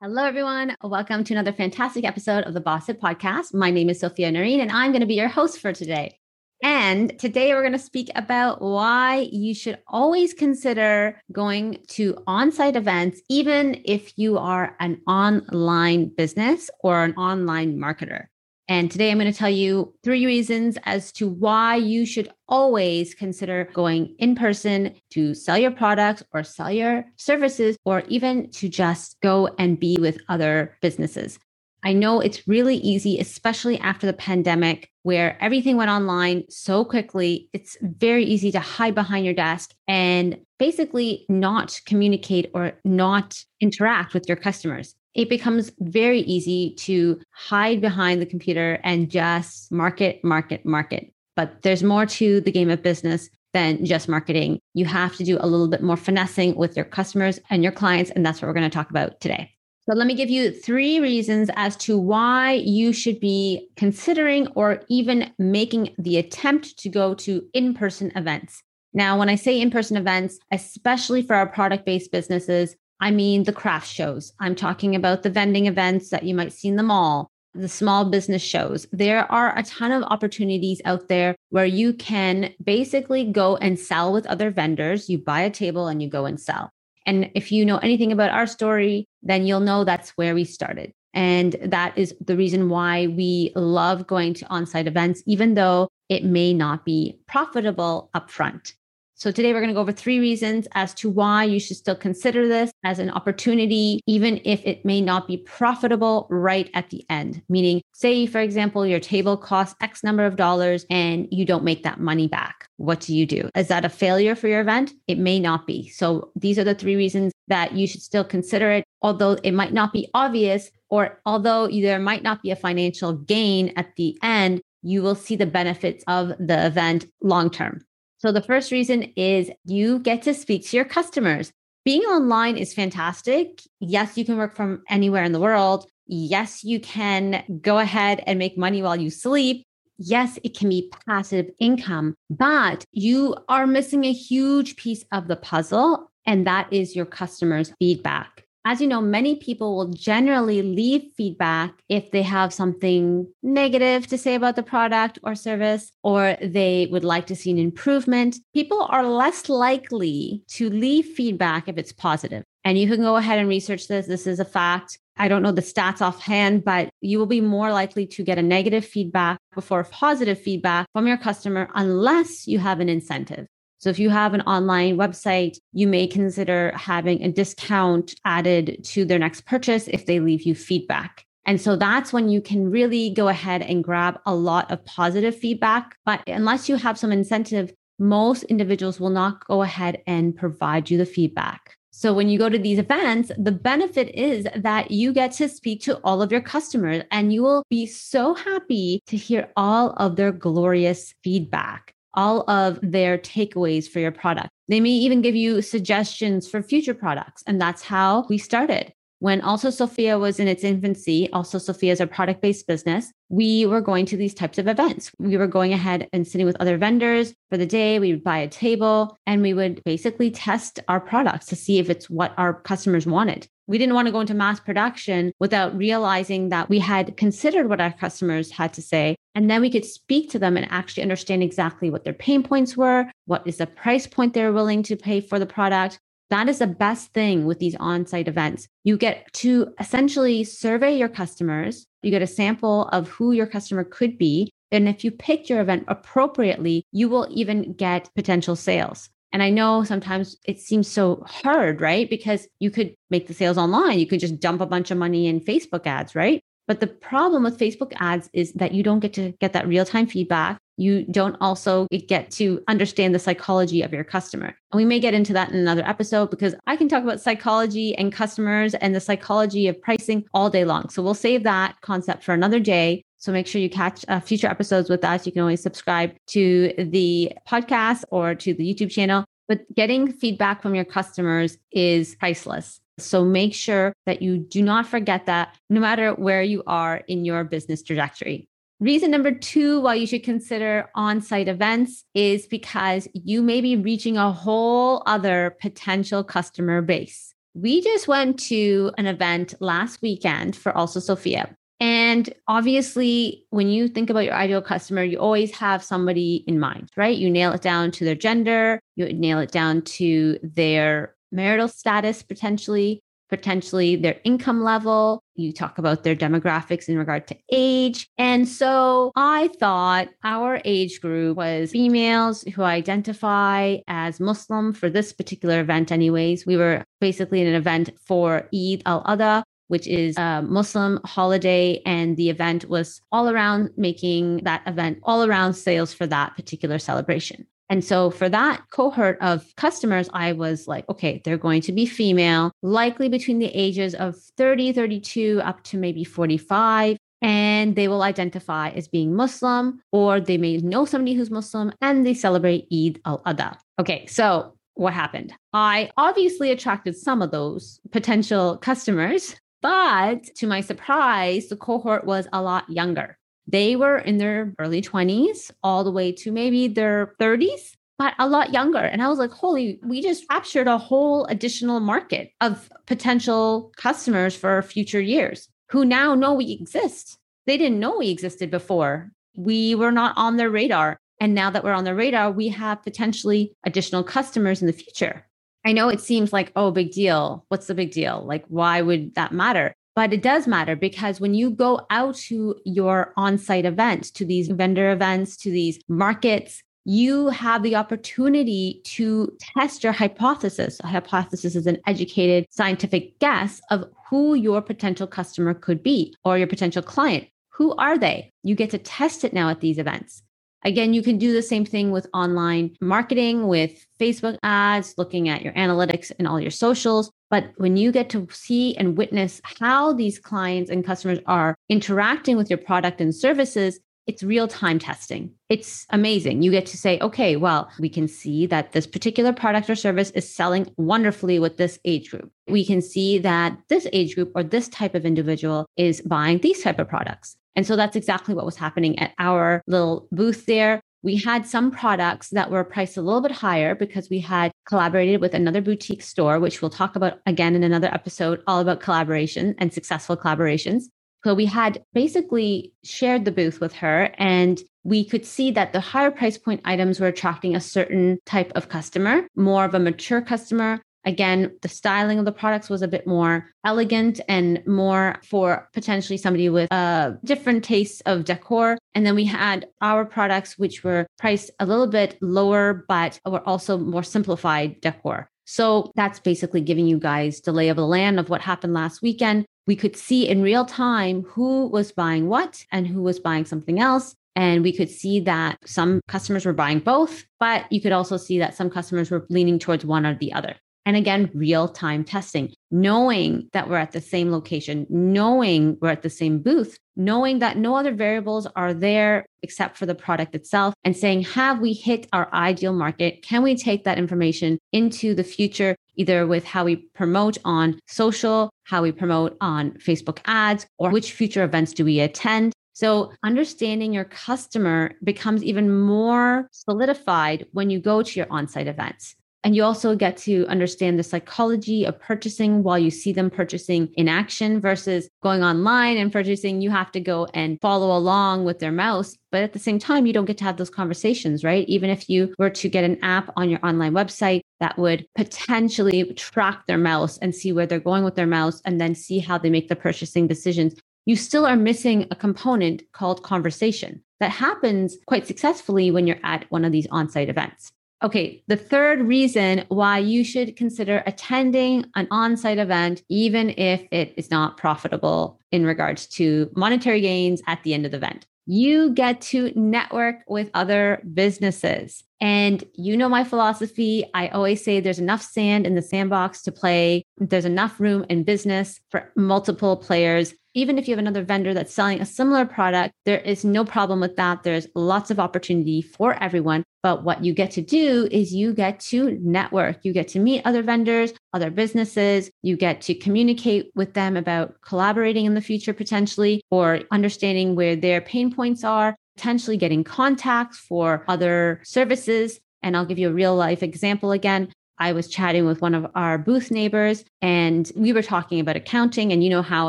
Hello, 0.01 0.25
everyone. 0.25 0.75
Welcome 0.83 1.23
to 1.25 1.35
another 1.35 1.53
fantastic 1.53 2.05
episode 2.05 2.45
of 2.45 2.55
the 2.55 2.63
Bossit 2.63 2.99
Podcast. 2.99 3.53
My 3.53 3.71
name 3.71 3.91
is 3.91 4.01
Sophia 4.01 4.33
Noreen, 4.33 4.61
and 4.61 4.73
I'm 4.73 4.91
going 4.91 5.01
to 5.01 5.07
be 5.07 5.15
your 5.15 5.29
host 5.29 5.61
for 5.61 5.73
today. 5.73 6.19
And 6.63 7.19
today 7.19 7.53
we're 7.53 7.63
going 7.63 7.73
to 7.73 7.79
speak 7.79 8.11
about 8.15 8.63
why 8.63 9.29
you 9.31 9.55
should 9.55 9.79
always 9.87 10.33
consider 10.33 11.21
going 11.31 11.79
to 11.89 12.17
on 12.27 12.51
site 12.51 12.77
events, 12.77 13.21
even 13.29 13.83
if 13.85 14.19
you 14.19 14.39
are 14.39 14.75
an 14.81 15.01
online 15.07 16.09
business 16.09 16.71
or 16.81 17.05
an 17.05 17.15
online 17.15 17.77
marketer. 17.77 18.27
And 18.69 18.91
today 18.91 19.13
I'm 19.13 19.19
going 19.19 19.33
to 19.33 19.39
tell 19.39 19.49
you 19.49 19.95
three 20.03 20.27
reasons 20.27 20.77
as 20.85 21.13
to 21.13 21.29
why 21.29 21.77
you 21.77 22.05
should 22.05 22.31
always 22.49 23.15
consider 23.15 23.71
going 23.73 24.17
in 24.19 24.35
person 24.35 24.95
to 25.11 25.35
sell 25.35 25.57
your 25.57 25.71
products 25.71 26.25
or 26.33 26.43
sell 26.43 26.73
your 26.73 27.05
services, 27.15 27.77
or 27.85 28.03
even 28.09 28.51
to 28.51 28.69
just 28.69 29.21
go 29.21 29.55
and 29.59 29.79
be 29.79 29.99
with 30.01 30.19
other 30.29 30.77
businesses. 30.83 31.39
I 31.87 31.93
know 31.93 32.19
it's 32.19 32.49
really 32.49 32.79
easy, 32.79 33.21
especially 33.21 33.79
after 33.79 34.09
the 34.09 34.13
pandemic, 34.13 34.91
where 35.05 35.41
everything 35.41 35.77
went 35.77 35.89
online 35.89 36.43
so 36.51 36.85
quickly. 36.85 37.49
It's 37.53 37.77
very 37.81 38.25
easy 38.25 38.51
to 38.51 38.59
hide 38.59 38.97
behind 38.97 39.25
your 39.25 39.35
desk 39.35 39.73
and 39.87 40.37
basically 40.59 41.25
not 41.29 41.81
communicate 41.87 42.51
or 42.55 42.73
not 42.85 43.41
interact 43.61 44.15
with 44.15 44.27
your 44.27 44.37
customers. 44.37 44.97
It 45.15 45.29
becomes 45.29 45.71
very 45.79 46.23
easy 46.23 46.75
to 46.79 47.21
hide 47.33 47.81
behind 47.81 48.21
the 48.21 48.27
computer 48.27 48.81
and 48.83 49.09
just 49.09 49.71
market, 49.71 50.25
market, 50.25 50.67
market. 50.67 51.13
But 51.37 51.63
there's 51.63 51.85
more 51.85 52.07
to 52.07 52.41
the 52.41 52.51
game 52.51 52.69
of 52.69 52.83
business 52.83 53.31
than 53.55 53.85
just 53.85 54.09
marketing. 54.09 54.59
You 54.75 54.87
have 54.87 55.15
to 55.19 55.25
do 55.25 55.39
a 55.39 55.47
little 55.47 55.69
bit 55.69 55.85
more 55.85 55.97
finessing 55.97 56.57
with 56.57 56.75
your 56.75 56.85
customers 56.85 57.39
and 57.49 57.63
your 57.63 57.71
clients. 57.71 58.11
And 58.11 58.27
that's 58.27 58.43
what 58.43 58.49
we're 58.49 58.55
going 58.55 58.69
to 58.69 58.75
talk 58.75 58.91
about 58.91 59.21
today. 59.21 59.56
So 59.89 59.95
let 59.95 60.09
me 60.09 60.15
give 60.15 60.31
you 60.31 60.51
three 60.51 60.99
reasons 60.99 61.49
as 61.55 61.77
to 61.77 61.97
why 61.97 62.55
you 62.55 62.93
should 62.93 63.21
be 63.21 63.69
considering 63.77 64.49
or 64.57 64.83
even 64.89 65.33
making 65.39 65.95
the 65.97 66.17
attempt 66.17 66.77
to 66.79 66.89
go 66.89 67.15
to 67.15 67.45
in 67.55 67.73
person 67.73 68.11
events. 68.17 68.65
Now, 68.95 69.17
when 69.17 69.29
I 69.29 69.37
say 69.37 69.61
in 69.61 69.71
person 69.71 69.97
events, 69.97 70.41
especially 70.51 71.23
for 71.23 71.37
our 71.37 71.47
product 71.47 71.87
based 71.87 72.11
businesses, 72.11 72.75
I 73.01 73.13
mean 73.13 73.45
the 73.45 73.53
craft 73.53 73.87
shows. 73.89 74.33
I'm 74.41 74.57
talking 74.57 74.97
about 74.97 75.23
the 75.23 75.31
vending 75.31 75.67
events 75.67 76.11
that 76.11 76.25
you 76.25 76.35
might 76.35 76.53
see 76.53 76.67
in 76.67 76.77
the 76.77 76.83
mall, 76.83 77.31
the 77.55 77.69
small 77.69 78.07
business 78.07 78.43
shows. 78.43 78.89
There 78.91 79.31
are 79.31 79.57
a 79.57 79.63
ton 79.63 79.93
of 79.93 80.03
opportunities 80.03 80.83
out 80.85 81.07
there 81.07 81.37
where 81.51 81.67
you 81.67 81.93
can 81.93 82.53
basically 82.65 83.31
go 83.31 83.57
and 83.59 83.79
sell 83.79 84.13
with 84.13 84.27
other 84.27 84.51
vendors. 84.51 85.09
You 85.09 85.19
buy 85.19 85.43
a 85.43 85.51
table 85.51 85.87
and 85.87 86.03
you 86.03 86.09
go 86.09 86.25
and 86.25 86.41
sell. 86.41 86.73
And 87.07 87.31
if 87.35 87.53
you 87.53 87.65
know 87.65 87.79
anything 87.79 88.13
about 88.13 88.31
our 88.31 88.47
story, 88.47 89.09
then 89.23 89.47
you'll 89.47 89.61
know 89.61 89.85
that's 89.85 90.11
where 90.11 90.35
we 90.35 90.45
started. 90.45 90.93
And 91.15 91.57
that 91.63 91.97
is 91.97 92.15
the 92.21 92.37
reason 92.37 92.69
why 92.69 93.07
we 93.07 93.53
love 93.55 94.07
going 94.07 94.35
to 94.35 94.47
on 94.49 94.67
site 94.67 94.87
events, 94.87 95.23
even 95.27 95.55
though 95.55 95.89
it 96.11 96.25
may 96.25 96.53
not 96.53 96.85
be 96.85 97.19
profitable 97.27 98.11
upfront. 98.15 98.73
So 99.19 99.31
today 99.31 99.55
we're 99.55 99.61
going 99.61 99.69
to 99.69 99.75
go 99.75 99.81
over 99.81 99.93
three 99.93 100.21
reasons 100.21 100.69
as 100.73 100.93
to 100.97 101.09
why 101.09 101.45
you 101.45 101.59
should 101.59 101.79
still 101.79 101.97
consider 101.97 102.47
this 102.47 102.71
as 102.85 102.99
an 102.99 103.09
opportunity, 103.09 104.03
even 104.07 104.43
if 104.45 104.61
it 104.63 104.85
may 104.85 105.01
not 105.01 105.27
be 105.27 105.39
profitable 105.39 106.27
right 106.29 106.69
at 106.75 106.91
the 106.91 107.03
end. 107.09 107.41
Meaning, 107.49 107.81
say, 107.95 108.27
for 108.27 108.41
example, 108.41 108.87
your 108.87 109.01
table 109.01 109.39
costs 109.39 109.75
X 109.81 110.05
number 110.05 110.27
of 110.27 110.37
dollars 110.37 110.85
and 110.91 111.29
you 111.31 111.47
don't 111.47 111.65
make 111.65 111.83
that 111.83 111.99
money 111.99 112.29
back. 112.29 112.69
What 112.77 113.01
do 113.01 113.17
you 113.17 113.25
do? 113.25 113.49
Is 113.55 113.69
that 113.69 113.87
a 113.87 113.89
failure 113.89 114.35
for 114.35 114.49
your 114.49 114.61
event? 114.61 114.93
It 115.09 115.17
may 115.17 115.41
not 115.41 115.67
be. 115.67 115.89
So 115.89 116.31
these 116.37 116.59
are 116.59 116.65
the 116.65 116.75
three 116.75 116.97
reasons 116.97 117.33
that 117.49 117.73
you 117.73 117.87
should 117.87 118.03
still 118.03 118.25
consider 118.25 118.71
it, 118.71 118.85
although 119.01 119.39
it 119.43 119.53
might 119.53 119.73
not 119.73 119.95
be 119.95 120.11
obvious 120.13 120.71
or 120.91 121.23
although 121.25 121.69
there 121.69 121.99
might 121.99 122.23
not 122.23 122.43
be 122.43 122.51
a 122.51 122.57
financial 122.57 123.15
gain 123.15 123.73
at 123.77 123.97
the 123.97 124.19
end, 124.23 124.61
you 124.83 125.03
will 125.03 125.15
see 125.15 125.37
the 125.37 125.47
benefits 125.47 126.05
of 126.07 126.35
the 126.39 126.67
event 126.67 127.07
long 127.23 127.49
term. 127.49 127.81
So 128.19 128.33
the 128.33 128.43
first 128.43 128.73
reason 128.73 129.03
is 129.17 129.51
you 129.65 129.99
get 129.99 130.23
to 130.23 130.35
speak 130.35 130.67
to 130.67 130.77
your 130.77 130.87
customers. 130.87 131.53
Being 131.85 132.03
online 132.03 132.57
is 132.57 132.75
fantastic. 132.75 133.61
Yes, 133.79 134.17
you 134.17 134.25
can 134.25 134.39
work 134.39 134.57
from 134.57 134.83
anywhere 134.89 135.23
in 135.23 135.33
the 135.33 135.41
world. 135.41 135.87
Yes, 136.07 136.65
you 136.65 136.81
can 136.81 137.45
go 137.61 137.79
ahead 137.79 138.23
and 138.27 138.39
make 138.39 138.57
money 138.57 138.83
while 138.83 138.97
you 138.97 139.11
sleep. 139.11 139.65
Yes, 139.99 140.39
it 140.43 140.57
can 140.57 140.69
be 140.69 140.91
passive 141.07 141.51
income, 141.59 142.15
but 142.29 142.85
you 142.93 143.37
are 143.49 143.67
missing 143.67 144.05
a 144.05 144.13
huge 144.13 144.77
piece 144.77 145.05
of 145.13 145.29
the 145.29 145.37
puzzle, 145.37 146.11
and 146.27 146.47
that 146.47 146.73
is 146.73 146.97
your 146.97 147.07
customers' 147.07 147.73
feedback. 147.79 148.46
As 148.69 148.81
you 148.81 148.89
know, 148.89 149.01
many 149.01 149.37
people 149.37 149.77
will 149.77 149.93
generally 149.93 150.61
leave 150.61 151.13
feedback 151.17 151.73
if 151.89 152.11
they 152.11 152.23
have 152.23 152.53
something 152.53 153.29
negative 153.41 154.09
to 154.09 154.19
say 154.19 154.35
about 154.35 154.57
the 154.57 154.65
product 154.65 155.21
or 155.23 155.37
service, 155.37 155.93
or 156.03 156.37
they 156.43 156.89
would 156.91 157.05
like 157.05 157.27
to 157.27 157.37
see 157.37 157.53
an 157.53 157.59
improvement. 157.59 158.39
People 158.55 158.83
are 158.91 159.07
less 159.07 159.49
likely 159.49 160.43
to 160.49 160.69
leave 160.69 161.07
feedback 161.07 161.69
if 161.69 161.79
it's 161.79 161.93
positive. 161.93 162.43
And 162.65 162.77
you 162.77 162.89
can 162.89 163.03
go 163.03 163.15
ahead 163.15 163.39
and 163.39 163.49
research 163.49 163.87
this. 163.87 164.09
This 164.09 164.27
is 164.27 164.41
a 164.41 164.45
fact. 164.45 164.99
I 165.17 165.29
don't 165.29 165.45
know 165.45 165.53
the 165.53 165.63
stats 165.63 166.01
offhand, 166.01 166.65
but 166.65 166.91
you 167.01 167.21
will 167.21 167.27
be 167.27 167.41
more 167.41 167.71
likely 167.71 168.05
to 168.09 168.25
get 168.25 168.37
a 168.37 168.43
negative 168.43 168.85
feedback 168.85 169.39
before 169.55 169.85
positive 169.85 170.41
feedback 170.41 170.87
from 170.93 171.07
your 171.07 171.19
customer 171.19 171.71
unless 171.77 172.49
you 172.49 172.59
have 172.59 172.81
an 172.81 172.89
incentive. 172.89 173.47
So 173.79 173.91
if 173.91 173.99
you 173.99 174.11
have 174.11 174.35
an 174.35 174.41
online 174.43 174.97
website, 174.97 175.59
you 175.73 175.87
may 175.87 176.07
consider 176.07 176.73
having 176.75 177.23
a 177.23 177.31
discount 177.31 178.15
added 178.25 178.83
to 178.85 179.05
their 179.05 179.19
next 179.19 179.45
purchase 179.45 179.89
if 179.89 180.07
they 180.07 180.21
leave 180.21 180.43
you 180.43 180.55
feedback. 180.55 181.25
And 181.45 181.61
so 181.61 181.77
that's 181.77 182.13
when 182.13 182.29
you 182.29 182.41
can 182.41 182.71
really 182.71 183.11
go 183.11 183.29
ahead 183.29 183.63
and 183.63 183.85
grab 183.85 184.19
a 184.27 184.35
lot 184.35 184.71
of 184.71 184.85
positive 184.85 185.37
feedback. 185.37 185.97
But 186.05 186.23
unless 186.27 186.69
you 186.69 186.77
have 186.77 186.99
some 186.99 187.13
incentive, 187.13 187.73
most 187.99 188.43
individuals 188.45 188.99
will 188.99 189.11
not 189.11 189.47
go 189.47 189.63
ahead 189.63 190.03
and 190.07 190.35
provide 190.35 190.91
you 190.91 190.99
the 190.99 191.07
feedback. 191.07 191.77
So 191.93 192.13
when 192.13 192.29
you 192.29 192.39
go 192.39 192.51
to 192.51 192.59
these 192.59 192.79
events, 192.79 193.31
the 193.39 193.53
benefit 193.53 194.15
is 194.15 194.47
that 194.55 194.91
you 194.91 195.15
get 195.15 195.33
to 195.33 195.49
speak 195.49 195.81
to 195.83 195.99
all 196.05 196.21
of 196.21 196.31
your 196.31 196.43
customers 196.43 197.03
and 197.11 197.33
you 197.33 197.43
will 197.43 197.63
be 197.71 197.87
so 197.87 198.35
happy 198.35 199.01
to 199.07 199.17
hear 199.17 199.51
all 199.57 199.91
of 199.93 200.17
their 200.17 200.33
glorious 200.33 201.15
feedback 201.25 201.95
all 202.17 202.49
of 202.51 202.79
their 202.83 203.19
takeaways 203.19 203.89
for 203.89 204.01
your 204.01 204.13
product. 204.13 204.49
They 204.69 204.81
may 204.81 204.91
even 204.91 205.23
give 205.23 205.37
you 205.37 205.63
suggestions 205.63 206.49
for 206.49 206.63
future 206.63 206.95
products. 206.95 207.43
And 207.47 207.61
that's 207.61 207.83
how 207.83 208.27
we 208.29 208.39
started. 208.39 208.93
When 209.19 209.41
Also 209.41 209.71
Sophia 209.71 210.19
was 210.19 210.39
in 210.39 210.47
its 210.47 210.63
infancy, 210.63 211.31
Also 211.33 211.59
Sophia 211.59 211.93
is 211.93 212.01
a 212.01 212.07
product 212.07 212.43
based 212.43 212.67
business, 212.67 213.13
we 213.31 213.65
were 213.65 213.81
going 213.81 214.05
to 214.07 214.17
these 214.17 214.35
types 214.35 214.59
of 214.59 214.69
events. 214.69 215.11
We 215.19 215.39
were 215.39 215.47
going 215.47 215.73
ahead 215.73 216.09
and 216.13 216.27
sitting 216.27 216.47
with 216.47 216.57
other 216.61 216.77
vendors 216.77 217.33
for 217.49 217.57
the 217.57 217.67
day. 217.67 217.99
We 217.99 218.13
would 218.13 218.25
buy 218.25 218.39
a 218.39 218.49
table 218.49 219.17
and 219.27 219.41
we 219.41 219.55
would 219.55 219.83
basically 219.85 220.31
test 220.31 220.81
our 220.87 221.01
products 221.01 221.47
to 221.47 221.57
see 221.57 221.79
if 221.79 221.89
it's 221.89 222.11
what 222.11 222.35
our 222.37 222.53
customers 222.53 223.07
wanted. 223.07 223.49
We 223.69 223.79
didn't 223.79 223.95
want 223.95 224.07
to 224.07 224.13
go 224.13 224.21
into 224.21 224.35
mass 224.35 224.61
production 224.61 225.33
without 225.41 225.77
realizing 225.77 226.51
that 226.51 226.69
we 226.69 226.79
had 226.79 227.17
considered 227.17 227.69
what 227.69 227.81
our 227.81 227.93
customers 227.93 228.51
had 228.51 228.73
to 228.75 228.83
say. 228.83 229.17
And 229.35 229.51
then 229.51 229.61
we 229.61 229.71
could 229.71 229.85
speak 229.85 230.31
to 230.31 230.39
them 230.39 230.57
and 230.57 230.67
actually 230.71 231.03
understand 231.03 231.43
exactly 231.43 231.91
what 231.91 232.05
their 232.05 232.15
pain 232.15 232.43
points 232.43 232.77
were, 232.77 233.11
what 233.27 233.47
is 233.47 233.57
the 233.57 233.67
price 233.67 234.07
point 234.07 234.35
they're 234.35 234.53
willing 234.53 234.83
to 234.85 234.97
pay 234.97 235.21
for 235.21 235.39
the 235.39 235.47
product. 235.47 235.99
That 236.31 236.49
is 236.49 236.59
the 236.59 236.67
best 236.67 237.13
thing 237.13 237.45
with 237.45 237.59
these 237.59 237.77
on 237.77 238.07
site 238.07 238.29
events. 238.29 238.67
You 238.85 238.97
get 238.97 239.33
to 239.35 239.73
essentially 239.79 240.45
survey 240.45 240.97
your 240.97 241.09
customers, 241.09 241.87
you 242.03 242.11
get 242.11 242.23
a 242.23 242.27
sample 242.27 242.89
of 242.89 243.09
who 243.09 243.33
your 243.33 243.47
customer 243.47 243.85
could 243.85 244.17
be. 244.17 244.51
And 244.73 244.89
if 244.89 245.05
you 245.05 245.11
pick 245.11 245.49
your 245.49 245.61
event 245.61 245.85
appropriately, 245.87 246.85
you 246.93 247.09
will 247.09 247.29
even 247.31 247.73
get 247.75 248.11
potential 248.17 248.57
sales. 248.57 249.09
And 249.33 249.43
I 249.43 249.51
know 249.51 249.85
sometimes 249.85 250.37
it 250.47 250.61
seems 250.61 250.89
so 250.89 251.23
hard, 251.27 251.81
right? 251.81 252.09
Because 252.09 252.47
you 252.59 252.71
could 252.71 252.95
make 253.11 253.27
the 253.27 253.35
sales 253.35 253.59
online, 253.59 253.99
you 253.99 254.07
could 254.07 254.21
just 254.21 254.41
dump 254.41 254.61
a 254.61 254.67
bunch 254.67 254.91
of 254.91 254.99
money 254.99 255.27
in 255.27 255.41
Facebook 255.41 255.87
ads, 255.87 256.15
right? 256.15 256.43
But 256.67 256.81
the 256.81 256.87
problem 256.87 257.45
with 257.45 257.59
Facebook 257.59 257.93
ads 258.01 258.29
is 258.33 258.53
that 258.55 258.73
you 258.73 258.83
don't 258.83 259.01
get 259.01 259.13
to 259.15 259.33
get 259.41 259.53
that 259.53 259.69
real 259.69 259.85
time 259.85 260.07
feedback. 260.07 260.59
You 260.79 261.07
don't 261.11 261.37
also 261.41 261.87
get 262.09 262.31
to 262.33 262.63
understand 262.69 263.15
the 263.15 263.19
psychology 263.19 263.81
of 263.83 263.93
your 263.93 264.05
customer. 264.05 264.47
And 264.47 264.77
we 264.77 264.85
may 264.85 265.01
get 265.01 265.15
into 265.15 265.33
that 265.33 265.49
in 265.49 265.57
another 265.57 265.87
episode 265.87 266.31
because 266.31 266.55
I 266.67 266.77
can 266.77 266.89
talk 266.89 267.03
about 267.03 267.21
psychology 267.21 267.97
and 267.97 268.13
customers 268.13 268.75
and 268.75 268.95
the 268.95 269.01
psychology 269.01 269.69
of 269.69 269.81
pricing 269.81 270.25
all 270.35 270.51
day 270.51 270.65
long. 270.65 270.91
So 270.91 271.03
we'll 271.03 271.15
save 271.15 271.45
that 271.45 271.81
concept 271.81 272.25
for 272.25 272.35
another 272.35 272.61
day. 272.61 273.05
So 273.19 273.33
make 273.33 273.47
sure 273.47 273.61
you 273.61 273.71
catch 273.71 274.05
uh, 274.09 274.21
future 274.21 274.47
episodes 274.47 274.91
with 274.91 275.05
us. 275.05 275.27
You 275.27 275.33
can 275.33 275.43
always 275.43 275.63
subscribe 275.63 276.15
to 276.29 276.73
the 276.79 277.33
podcast 277.49 278.05
or 278.11 278.35
to 278.35 278.55
the 278.55 278.75
YouTube 278.75 278.91
channel. 278.91 279.25
But 279.49 279.61
getting 279.75 280.13
feedback 280.13 280.61
from 280.61 280.75
your 280.75 280.85
customers 280.85 281.57
is 281.73 282.17
priceless. 282.17 282.81
So 282.99 283.25
make 283.25 283.55
sure 283.55 283.93
that 284.07 284.23
you 284.23 284.39
do 284.39 284.63
not 284.63 284.87
forget 284.87 285.27
that 285.27 285.57
no 285.69 285.81
matter 285.81 286.15
where 286.15 286.43
you 286.43 286.63
are 286.67 287.03
in 287.09 287.25
your 287.25 287.45
business 287.45 287.83
trajectory. 287.83 288.49
Reason 288.81 289.11
number 289.11 289.33
two 289.33 289.81
why 289.81 289.95
you 289.95 290.07
should 290.07 290.23
consider 290.23 290.91
on 290.95 291.23
site 291.23 291.49
events 291.49 292.05
is 292.15 292.47
because 292.47 293.09
you 293.15 293.41
may 293.41 293.63
be 293.63 293.77
reaching 293.77 294.19
a 294.19 294.33
whole 294.33 295.03
other 295.07 295.57
potential 295.61 296.23
customer 296.23 296.83
base. 296.83 297.35
We 297.55 297.81
just 297.81 298.07
went 298.07 298.39
to 298.51 298.93
an 298.99 299.07
event 299.07 299.55
last 299.61 300.03
weekend 300.03 300.57
for 300.57 300.77
Also 300.77 301.01
Sophia. 301.01 301.57
And 301.79 302.33
obviously, 302.49 303.45
when 303.51 303.69
you 303.69 303.89
think 303.89 304.09
about 304.09 304.25
your 304.25 304.35
ideal 304.35 304.63
customer, 304.63 305.03
you 305.03 305.19
always 305.19 305.55
have 305.57 305.85
somebody 305.85 306.45
in 306.47 306.59
mind, 306.59 306.91
right? 306.97 307.17
You 307.17 307.31
nail 307.31 307.53
it 307.53 307.61
down 307.61 307.91
to 307.93 308.05
their 308.05 308.15
gender, 308.15 308.81
you 308.95 309.13
nail 309.13 309.39
it 309.41 309.51
down 309.51 309.83
to 309.83 310.39
their 310.43 311.15
marital 311.33 311.69
status, 311.69 312.23
potentially, 312.23 313.03
potentially 313.29 313.97
their 313.97 314.21
income 314.25 314.63
level. 314.63 315.23
You 315.35 315.53
talk 315.53 315.79
about 315.79 316.03
their 316.03 316.17
demographics 316.17 316.89
in 316.89 316.97
regard 316.97 317.27
to 317.29 317.37
age. 317.53 318.09
And 318.17 318.49
so 318.49 319.13
I 319.17 319.51
thought 319.59 320.09
our 320.25 320.61
age 320.65 321.01
group 321.01 321.37
was 321.37 321.73
females 321.73 322.43
who 322.55 322.63
identify 322.63 323.79
as 323.87 324.21
Muslim 324.21 324.73
for 324.73 324.89
this 324.89 325.13
particular 325.13 325.61
event, 325.61 325.93
anyways. 325.93 326.47
We 326.47 326.57
were 326.57 326.85
basically 327.01 327.43
in 327.43 327.49
an 327.49 327.55
event 327.55 327.91
for 328.07 328.49
Eid 328.55 328.83
al 328.87 329.05
Adha, 329.05 329.43
which 329.69 329.87
is 329.87 330.17
a 330.17 330.43
Muslim 330.43 331.01
holiday. 331.05 331.83
And 331.87 332.17
the 332.17 332.31
event 332.31 332.69
was 332.69 333.01
all 333.13 333.29
around 333.29 333.71
making 333.77 334.39
that 334.45 334.63
event 334.67 334.99
all 335.03 335.25
around 335.25 335.55
sales 335.55 335.93
for 335.93 336.07
that 336.07 336.37
particular 336.37 336.79
celebration. 336.79 337.47
And 337.69 337.85
so 337.85 338.11
for 338.11 338.29
that 338.29 338.63
cohort 338.71 339.19
of 339.21 339.45
customers, 339.57 340.09
I 340.13 340.33
was 340.33 340.69
like, 340.69 340.89
okay, 340.89 341.21
they're 341.25 341.37
going 341.37 341.63
to 341.63 341.73
be 341.73 341.85
female, 341.85 342.53
likely 342.63 343.09
between 343.09 343.41
the 343.41 343.51
ages 343.55 343.95
of 343.95 344.17
30, 344.37 344.73
32 344.73 345.41
up 345.43 345.63
to 345.65 345.77
maybe 345.77 346.05
45. 346.05 346.97
And 347.23 347.75
they 347.75 347.89
will 347.89 348.03
identify 348.03 348.69
as 348.69 348.87
being 348.89 349.15
Muslim, 349.15 349.81
or 349.91 350.21
they 350.21 350.37
may 350.37 350.59
know 350.59 350.85
somebody 350.85 351.15
who's 351.15 351.31
Muslim 351.31 351.73
and 351.81 352.07
they 352.07 352.15
celebrate 352.15 352.69
Eid 352.73 353.01
al 353.05 353.21
Adha. 353.21 353.57
Okay, 353.81 354.07
so 354.07 354.55
what 354.75 354.93
happened? 354.93 355.33
I 355.53 355.91
obviously 355.97 356.51
attracted 356.51 356.97
some 356.97 357.23
of 357.23 357.31
those 357.31 357.81
potential 357.91 358.59
customers 358.59 359.35
but 359.63 360.25
to 360.37 360.47
my 360.47 360.61
surprise, 360.61 361.49
the 361.49 361.57
cohort 361.57 362.05
was 362.05 362.29
a 362.33 362.43
lot 362.43 362.69
younger. 362.69 363.19
They 363.47 363.77
were 363.77 363.99
in 363.99 364.19
their 364.19 364.55
early 364.59 364.83
20s, 364.83 365.51
all 365.63 365.85
the 365.85 365.93
way 365.93 366.13
to 366.13 366.33
maybe 366.33 366.69
their 366.69 367.15
30s, 367.21 367.77
but 367.99 368.15
a 368.19 368.29
lot 368.29 368.53
younger. 368.53 368.79
And 368.79 369.03
I 369.03 369.09
was 369.09 369.19
like, 369.19 369.31
holy, 369.31 369.79
we 369.83 370.03
just 370.03 370.29
captured 370.29 370.67
a 370.67 370.79
whole 370.79 371.25
additional 371.27 371.81
market 371.81 372.31
of 372.41 372.69
potential 372.87 373.73
customers 373.77 374.37
for 374.37 374.61
future 374.63 375.01
years 375.01 375.49
who 375.71 375.85
now 375.85 376.15
know 376.15 376.35
we 376.35 376.53
exist. 376.53 377.19
They 377.47 377.57
didn't 377.57 377.81
know 377.81 377.99
we 377.99 378.11
existed 378.11 378.51
before. 378.51 379.11
We 379.37 379.75
were 379.75 379.93
not 379.93 380.15
on 380.17 380.37
their 380.37 380.51
radar. 380.51 380.99
And 381.21 381.35
now 381.35 381.51
that 381.51 381.65
we're 381.65 381.73
on 381.73 381.85
their 381.85 381.95
radar, 381.95 382.31
we 382.31 382.49
have 382.49 382.83
potentially 382.83 383.55
additional 383.65 384.05
customers 384.05 384.61
in 384.61 384.67
the 384.67 384.73
future. 384.73 385.27
I 385.67 385.73
know 385.73 385.89
it 385.89 386.01
seems 386.01 386.33
like, 386.33 386.53
oh, 386.55 386.71
big 386.71 386.93
deal. 386.93 387.45
What's 387.49 387.67
the 387.67 387.75
big 387.75 387.91
deal? 387.91 388.25
Like, 388.25 388.45
why 388.47 388.81
would 388.83 389.17
that 389.17 389.33
matter? 389.33 389.75
But 389.97 390.13
it 390.13 390.23
does 390.23 390.47
matter 390.47 390.77
because 390.77 391.21
when 391.21 391.35
you 391.35 391.51
go 391.51 391.85
out 391.91 392.15
to 392.29 392.55
your 392.65 393.13
on 393.17 393.37
site 393.37 393.65
events, 393.65 394.13
to 394.13 394.25
these 394.25 394.47
vendor 394.47 394.93
events, 394.93 395.37
to 395.39 395.51
these 395.51 395.81
markets, 395.89 396.63
you 396.85 397.31
have 397.31 397.65
the 397.65 397.75
opportunity 397.75 398.81
to 398.85 399.37
test 399.41 399.83
your 399.83 399.93
hypothesis. 399.93 400.79
A 400.85 400.87
hypothesis 400.87 401.57
is 401.57 401.67
an 401.67 401.79
educated 401.85 402.47
scientific 402.49 403.19
guess 403.19 403.61
of 403.73 403.87
who 404.09 404.35
your 404.35 404.63
potential 404.63 405.09
customer 405.09 405.53
could 405.53 405.83
be 405.83 406.15
or 406.25 406.39
your 406.39 406.47
potential 406.47 406.83
client. 406.83 407.27
Who 407.55 407.75
are 407.75 407.99
they? 407.99 408.31
You 408.45 408.55
get 408.55 408.71
to 408.71 408.79
test 408.79 409.25
it 409.25 409.33
now 409.33 409.49
at 409.49 409.61
these 409.61 409.79
events. 409.79 410.23
Again, 410.65 410.95
you 410.95 411.03
can 411.03 411.19
do 411.19 411.33
the 411.33 411.43
same 411.43 411.65
thing 411.65 411.91
with 411.91 412.09
online 412.13 412.77
marketing, 412.81 413.47
with 413.47 413.87
Facebook 414.01 414.37
ads, 414.43 414.95
looking 414.99 415.29
at 415.29 415.43
your 415.43 415.53
analytics 415.53 416.11
and 416.19 416.27
all 416.27 416.41
your 416.41 416.51
socials. 416.51 417.11
But 417.31 417.51
when 417.57 417.77
you 417.77 417.93
get 417.93 418.11
to 418.11 418.27
see 418.31 418.77
and 418.77 418.97
witness 418.97 419.41
how 419.45 419.93
these 419.93 420.19
clients 420.19 420.71
and 420.71 420.85
customers 420.85 421.19
are 421.27 421.57
interacting 421.69 422.37
with 422.37 422.51
your 422.51 422.59
product 422.59 423.01
and 423.01 423.15
services, 423.15 423.81
it's 424.07 424.23
real 424.23 424.47
time 424.47 424.79
testing. 424.79 425.33
It's 425.49 425.87
amazing. 425.91 426.43
You 426.43 426.51
get 426.51 426.67
to 426.67 426.77
say, 426.77 426.99
okay, 427.01 427.37
well, 427.37 427.71
we 427.81 427.89
can 427.89 428.07
see 428.07 428.47
that 428.47 428.73
this 428.73 428.87
particular 428.87 429.33
product 429.33 429.69
or 429.69 429.75
service 429.75 430.11
is 430.11 430.33
selling 430.33 430.73
wonderfully 430.77 431.39
with 431.39 431.57
this 431.57 431.79
age 431.85 432.11
group. 432.11 432.31
We 432.49 432.65
can 432.65 432.81
see 432.81 433.19
that 433.19 433.59
this 433.69 433.87
age 433.93 434.15
group 434.15 434.33
or 434.35 434.43
this 434.43 434.69
type 434.69 434.95
of 434.95 435.05
individual 435.05 435.67
is 435.77 436.01
buying 436.03 436.39
these 436.39 436.63
type 436.63 436.79
of 436.79 436.89
products. 436.89 437.37
And 437.57 437.67
so 437.67 437.75
that's 437.75 437.97
exactly 437.97 438.35
what 438.35 438.45
was 438.45 438.57
happening 438.57 438.99
at 438.99 439.13
our 439.19 439.63
little 439.67 440.07
booth 440.13 440.47
there. 440.47 440.81
We 441.03 441.17
had 441.17 441.47
some 441.47 441.71
products 441.71 442.31
that 442.31 442.51
were 442.51 442.65
priced 442.65 442.97
a 442.97 443.03
little 443.03 443.21
bit 443.21 443.31
higher 443.31 443.75
because 443.75 444.11
we 444.11 444.19
had 444.19 444.51
collaborated 444.67 445.21
with 445.21 445.35
another 445.35 445.61
boutique 445.61 446.03
store, 446.03 446.41
which 446.41 446.61
we'll 446.61 446.71
talk 446.71 446.97
about 446.97 447.21
again 447.27 447.55
in 447.55 447.63
another 447.63 447.89
episode, 447.89 448.43
all 448.47 448.61
about 448.61 448.81
collaboration 448.81 449.55
and 449.59 449.73
successful 449.73 450.17
collaborations. 450.17 450.85
So 451.27 451.35
we 451.35 451.47
had 451.47 451.83
basically 451.93 452.73
shared 452.85 453.25
the 453.25 453.33
booth 453.33 453.61
with 453.61 453.73
her 453.73 454.15
and 454.17 454.63
we 454.85 455.05
could 455.05 455.27
see 455.27 455.51
that 455.51 455.73
the 455.73 455.81
higher 455.81 456.13
price 456.13 456.39
point 456.39 456.61
items 456.65 457.01
were 457.01 457.09
attracting 457.09 457.57
a 457.57 457.61
certain 457.61 458.21
type 458.27 458.53
of 458.55 458.69
customer, 458.69 459.27
more 459.35 459.65
of 459.65 459.75
a 459.75 459.81
mature 459.81 460.23
customer, 460.23 460.81
Again, 461.05 461.57
the 461.63 461.69
styling 461.69 462.19
of 462.19 462.25
the 462.25 462.33
products 462.33 462.69
was 462.69 462.83
a 462.83 462.89
bit 462.89 463.07
more 463.07 463.53
elegant 463.65 464.21
and 464.29 464.61
more 464.67 465.21
for 465.25 465.69
potentially 465.73 466.17
somebody 466.17 466.49
with 466.49 466.69
a 466.73 467.17
different 467.23 467.63
taste 467.63 468.03
of 468.07 468.25
decor. 468.25 468.77
And 468.93 469.07
then 469.07 469.15
we 469.15 469.25
had 469.25 469.69
our 469.81 470.05
products, 470.05 470.59
which 470.59 470.83
were 470.83 471.07
priced 471.17 471.53
a 471.61 471.67
little 471.67 471.87
bit 471.87 472.19
lower, 472.21 472.85
but 472.89 473.21
were 473.25 473.47
also 473.49 473.79
more 473.79 474.03
simplified 474.03 474.81
decor. 474.81 475.31
So 475.45 475.93
that's 475.95 476.19
basically 476.19 476.61
giving 476.61 476.89
you 476.89 476.99
guys 476.99 477.41
the 477.41 477.53
lay 477.53 477.69
of 477.69 477.77
the 477.77 477.87
land 477.87 478.19
of 478.19 478.29
what 478.29 478.41
happened 478.41 478.75
last 478.75 479.01
weekend. 479.01 479.47
We 479.67 479.77
could 479.77 479.97
see 479.97 480.29
in 480.29 480.43
real 480.43 480.65
time 480.65 481.23
who 481.23 481.67
was 481.69 481.93
buying 481.93 482.29
what 482.29 482.65
and 482.71 482.87
who 482.87 483.03
was 483.03 483.19
buying 483.19 483.45
something 483.45 483.81
else. 483.81 484.15
And 484.37 484.63
we 484.63 484.73
could 484.73 484.91
see 484.91 485.21
that 485.21 485.59
some 485.67 486.01
customers 486.09 486.45
were 486.45 486.53
buying 486.53 486.81
both, 486.81 487.25
but 487.41 487.71
you 487.73 487.81
could 487.81 487.93
also 487.93 488.19
see 488.19 488.39
that 488.39 488.55
some 488.55 488.69
customers 488.69 489.11
were 489.11 489.27
leaning 489.31 489.59
towards 489.59 489.85
one 489.85 490.05
or 490.05 490.15
the 490.15 490.35
other. 490.35 490.57
And 490.87 490.97
again, 490.97 491.29
real 491.35 491.67
time 491.67 492.05
testing, 492.05 492.55
knowing 492.71 493.49
that 493.53 493.69
we're 493.69 493.77
at 493.77 493.91
the 493.91 494.01
same 494.01 494.31
location, 494.31 494.87
knowing 494.89 495.77
we're 495.81 495.91
at 495.91 496.03
the 496.03 496.09
same 496.09 496.39
booth, 496.39 496.79
knowing 496.95 497.41
that 497.41 497.57
no 497.57 497.75
other 497.75 497.93
variables 497.93 498.47
are 498.55 498.73
there 498.73 499.27
except 499.43 499.77
for 499.77 499.85
the 499.85 499.97
product 499.97 500.37
itself, 500.37 500.75
and 500.85 500.97
saying, 500.97 501.23
have 501.23 501.59
we 501.59 501.73
hit 501.73 502.07
our 502.13 502.33
ideal 502.33 502.73
market? 502.73 503.23
Can 503.23 503.43
we 503.43 503.57
take 503.57 503.83
that 503.83 503.99
information 503.99 504.59
into 504.73 505.13
the 505.13 505.25
future, 505.25 505.75
either 505.97 506.25
with 506.25 506.45
how 506.45 506.65
we 506.65 506.77
promote 506.95 507.37
on 507.45 507.81
social, 507.89 508.51
how 508.63 508.81
we 508.83 508.93
promote 508.93 509.37
on 509.41 509.73
Facebook 509.73 510.21
ads, 510.25 510.67
or 510.79 510.91
which 510.91 511.13
future 511.13 511.43
events 511.43 511.73
do 511.73 511.85
we 511.85 511.99
attend? 511.99 512.53
So, 512.75 513.11
understanding 513.25 513.93
your 513.93 514.05
customer 514.05 514.93
becomes 515.03 515.43
even 515.43 515.81
more 515.81 516.47
solidified 516.53 517.47
when 517.53 517.71
you 517.71 517.81
go 517.81 518.03
to 518.03 518.21
your 518.21 518.27
on 518.31 518.47
site 518.49 518.67
events 518.69 519.17
And 519.45 519.55
you 519.55 519.63
also 519.63 519.95
get 519.95 520.17
to 520.19 520.45
understand 520.49 520.99
the 520.99 521.05
psychology 521.05 521.85
of 521.85 522.01
purchasing 522.01 522.65
while 522.65 522.79
you 522.79 522.91
see 522.91 523.13
them 523.13 523.31
purchasing 523.31 523.89
in 523.95 524.09
action 524.09 524.61
versus 524.61 525.09
going 525.23 525.45
online 525.45 525.99
and 525.99 526.13
purchasing. 526.13 526.61
You 526.61 526.71
have 526.71 526.91
to 526.93 527.01
go 527.01 527.29
and 527.33 527.59
follow 527.61 527.97
along 527.97 528.45
with 528.45 528.59
their 528.59 528.73
mouse. 528.73 529.17
But 529.31 529.45
at 529.45 529.53
the 529.53 529.61
same 529.61 529.79
time, 529.79 530.05
you 530.05 530.13
don't 530.13 530.25
get 530.25 530.39
to 530.39 530.45
have 530.45 530.57
those 530.57 530.71
conversations, 530.71 531.45
right? 531.45 531.69
Even 531.69 531.91
if 531.91 532.11
you 532.11 532.35
were 532.39 532.51
to 532.51 532.69
get 532.69 532.83
an 532.83 532.99
app 533.05 533.31
on 533.37 533.49
your 533.49 533.61
online 533.65 533.93
website 533.93 534.41
that 534.59 534.77
would 534.79 535.07
potentially 535.15 536.13
track 536.15 536.67
their 536.67 536.79
mouse 536.79 537.17
and 537.19 537.35
see 537.35 537.53
where 537.53 537.67
they're 537.67 537.79
going 537.79 538.03
with 538.03 538.17
their 538.17 538.27
mouse 538.27 538.61
and 538.65 538.81
then 538.81 538.95
see 538.95 539.21
how 539.21 539.39
they 539.39 539.51
make 539.51 539.69
the 539.69 539.77
purchasing 539.77 540.27
decisions, 540.27 540.75
you 541.05 541.15
still 541.15 541.47
are 541.47 541.57
missing 541.57 542.07
a 542.11 542.17
component 542.17 542.83
called 542.93 543.23
conversation 543.23 544.03
that 544.19 544.31
happens 544.31 544.97
quite 545.07 545.27
successfully 545.27 545.93
when 545.93 546.07
you're 546.07 546.19
at 546.25 546.51
one 546.51 546.65
of 546.65 546.73
these 546.73 546.89
on 546.91 547.09
site 547.09 547.29
events. 547.29 547.71
Okay, 548.07 548.45
the 548.47 548.57
third 548.57 549.03
reason 549.03 549.65
why 549.67 549.99
you 549.99 550.23
should 550.23 550.55
consider 550.55 551.03
attending 551.07 551.87
an 551.97 552.07
on 552.13 552.37
site 552.37 552.59
event, 552.59 553.03
even 553.09 553.51
if 553.51 553.83
it 553.91 554.15
is 554.17 554.31
not 554.31 554.57
profitable 554.57 555.41
in 555.51 555.67
regards 555.67 556.07
to 556.07 556.49
monetary 556.55 557.01
gains 557.01 557.43
at 557.49 557.61
the 557.65 557.75
end 557.75 557.85
of 557.85 557.91
the 557.91 557.97
event. 557.97 558.25
You 558.47 558.91
get 558.91 559.21
to 559.23 559.51
network 559.57 560.19
with 560.29 560.53
other 560.55 561.03
businesses. 561.15 562.05
And 562.21 562.63
you 562.75 562.97
know 562.97 563.09
my 563.09 563.25
philosophy. 563.25 564.09
I 564.15 564.29
always 564.29 564.63
say 564.63 564.79
there's 564.79 565.01
enough 565.01 565.23
sand 565.23 565.67
in 565.67 565.75
the 565.75 565.83
sandbox 565.83 566.43
to 566.43 566.53
play. 566.53 567.03
There's 567.19 567.45
enough 567.45 567.81
room 567.81 568.07
in 568.09 568.23
business 568.23 568.81
for 568.93 569.11
multiple 569.17 569.77
players 569.77 570.33
even 570.57 570.79
if 570.79 570.89
you 570.89 570.93
have 570.93 570.99
another 570.99 571.23
vendor 571.23 571.53
that's 571.53 571.73
selling 571.73 572.01
a 572.01 572.07
similar 572.07 572.47
product, 572.47 572.95
there 573.05 573.21
is 573.21 573.45
no 573.45 573.63
problem 573.63 574.01
with 574.01 574.17
that. 574.17 574.43
There's 574.43 574.67
lots 574.75 575.11
of 575.11 575.21
opportunity 575.21 575.83
for 575.83 576.15
everyone. 576.15 576.65
But 576.83 577.05
what 577.05 577.23
you 577.23 577.35
get 577.35 577.51
to 577.53 577.63
do 577.63 578.09
is 578.11 578.33
you 578.33 578.55
get 578.55 578.81
to 578.81 579.19
network. 579.21 579.81
You 579.83 579.93
get 579.93 580.09
to 580.09 580.19
meet 580.19 580.41
other 580.47 580.63
vendors, 580.63 581.13
other 581.35 581.51
businesses. 581.51 582.31
You 582.43 582.57
get 582.57 582.81
to 582.83 582.95
communicate 582.95 583.71
with 583.75 583.93
them 583.93 584.17
about 584.17 584.55
collaborating 584.63 585.27
in 585.27 585.35
the 585.35 585.43
future 585.43 585.75
potentially 585.75 586.41
or 586.51 586.81
understanding 586.91 587.55
where 587.55 587.77
their 587.77 588.01
pain 588.01 588.35
points 588.35 588.65
are, 588.65 588.97
potentially 589.17 589.59
getting 589.59 589.85
contacts 589.85 590.59
for 590.59 591.05
other 591.07 591.61
services. 591.65 592.41
And 592.63 592.75
I'll 592.75 592.87
give 592.87 592.99
you 592.99 593.11
a 593.11 593.13
real 593.13 593.37
life 593.37 593.63
example 593.63 594.11
again. 594.11 594.53
I 594.79 594.93
was 594.93 595.09
chatting 595.09 595.47
with 595.47 595.61
one 595.61 595.75
of 595.75 595.87
our 595.95 596.19
booth 596.19 596.51
neighbors 596.51 597.05
and 597.23 597.71
we 597.77 597.93
were 597.93 598.03
talking 598.03 598.41
about 598.41 598.57
accounting 598.57 599.13
and 599.13 599.23
you 599.23 599.31
know 599.31 599.43
how 599.43 599.69